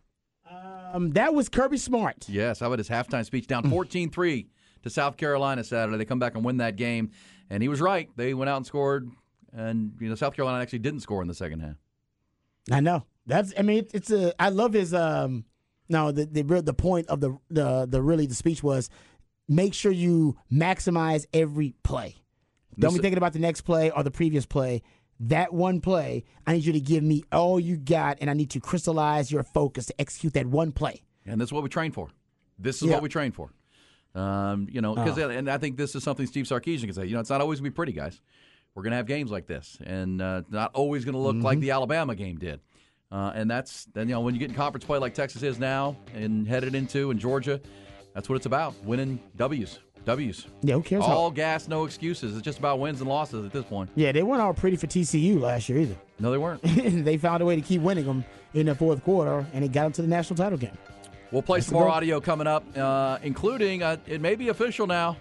[0.93, 2.27] Um, that was Kirby Smart.
[2.29, 2.59] Yes.
[2.59, 3.47] How about his halftime speech?
[3.47, 4.47] Down 14 3
[4.83, 5.97] to South Carolina Saturday.
[5.97, 7.11] They come back and win that game.
[7.49, 8.09] And he was right.
[8.15, 9.09] They went out and scored.
[9.53, 11.75] And, you know, South Carolina actually didn't score in the second half.
[12.71, 13.05] I know.
[13.25, 13.53] That's.
[13.57, 14.33] I mean, it, it's a.
[14.41, 14.93] I love his.
[14.93, 15.45] Um.
[15.89, 18.89] No, the the the point of the the the really the speech was
[19.47, 22.15] make sure you maximize every play.
[22.77, 24.81] Don't This- be thinking about the next play or the previous play.
[25.19, 28.51] That one play, I need you to give me all you got, and I need
[28.51, 31.01] to crystallize your focus to execute that one play.
[31.25, 32.09] And that's what we train for.
[32.59, 32.95] This is Yeah.
[32.95, 33.51] what we train for.
[34.15, 35.29] Um, you know, because Oh.
[35.29, 37.05] and I think this is something Steve Sarkisian can say.
[37.05, 38.19] You know, it's not always going to be pretty, guys.
[38.73, 41.57] We're going to have games like this, and uh, not always going to look like
[41.57, 41.61] Mhm.
[41.61, 42.59] the Alabama game did.
[43.11, 45.57] Uh, and that's then you know when you get in conference play like Texas is
[45.59, 47.59] now and headed into in Georgia,
[48.13, 50.47] that's what it's about: winning W's, W's.
[50.61, 52.33] Yeah, who cares how- All gas, no excuses.
[52.35, 53.89] It's just about wins and losses at this point.
[53.95, 55.97] Yeah, they weren't all pretty for TCU last year either.
[56.17, 56.61] No, they weren't.
[57.05, 59.83] they found a way to keep winning them in the fourth quarter, and it got
[59.83, 60.77] them to the national title game.
[61.31, 64.87] We'll play That's some more audio coming up, uh, including uh, it may be official
[64.87, 65.17] now.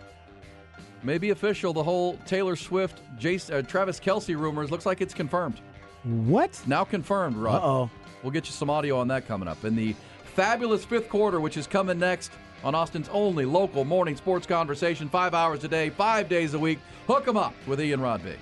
[1.02, 1.72] Maybe official.
[1.72, 5.60] The whole Taylor Swift, Jace, uh, Travis Kelce rumors looks like it's confirmed.
[6.04, 6.60] What?
[6.66, 7.56] Now confirmed, Rod.
[7.62, 7.90] Uh-oh.
[8.22, 9.96] We'll get you some audio on that coming up in the
[10.34, 12.30] fabulous fifth quarter, which is coming next
[12.66, 15.08] on Austin's only local morning sports conversation.
[15.08, 16.80] Five hours a day, five days a week.
[17.06, 18.32] Hook 'em up with Ian Rod B.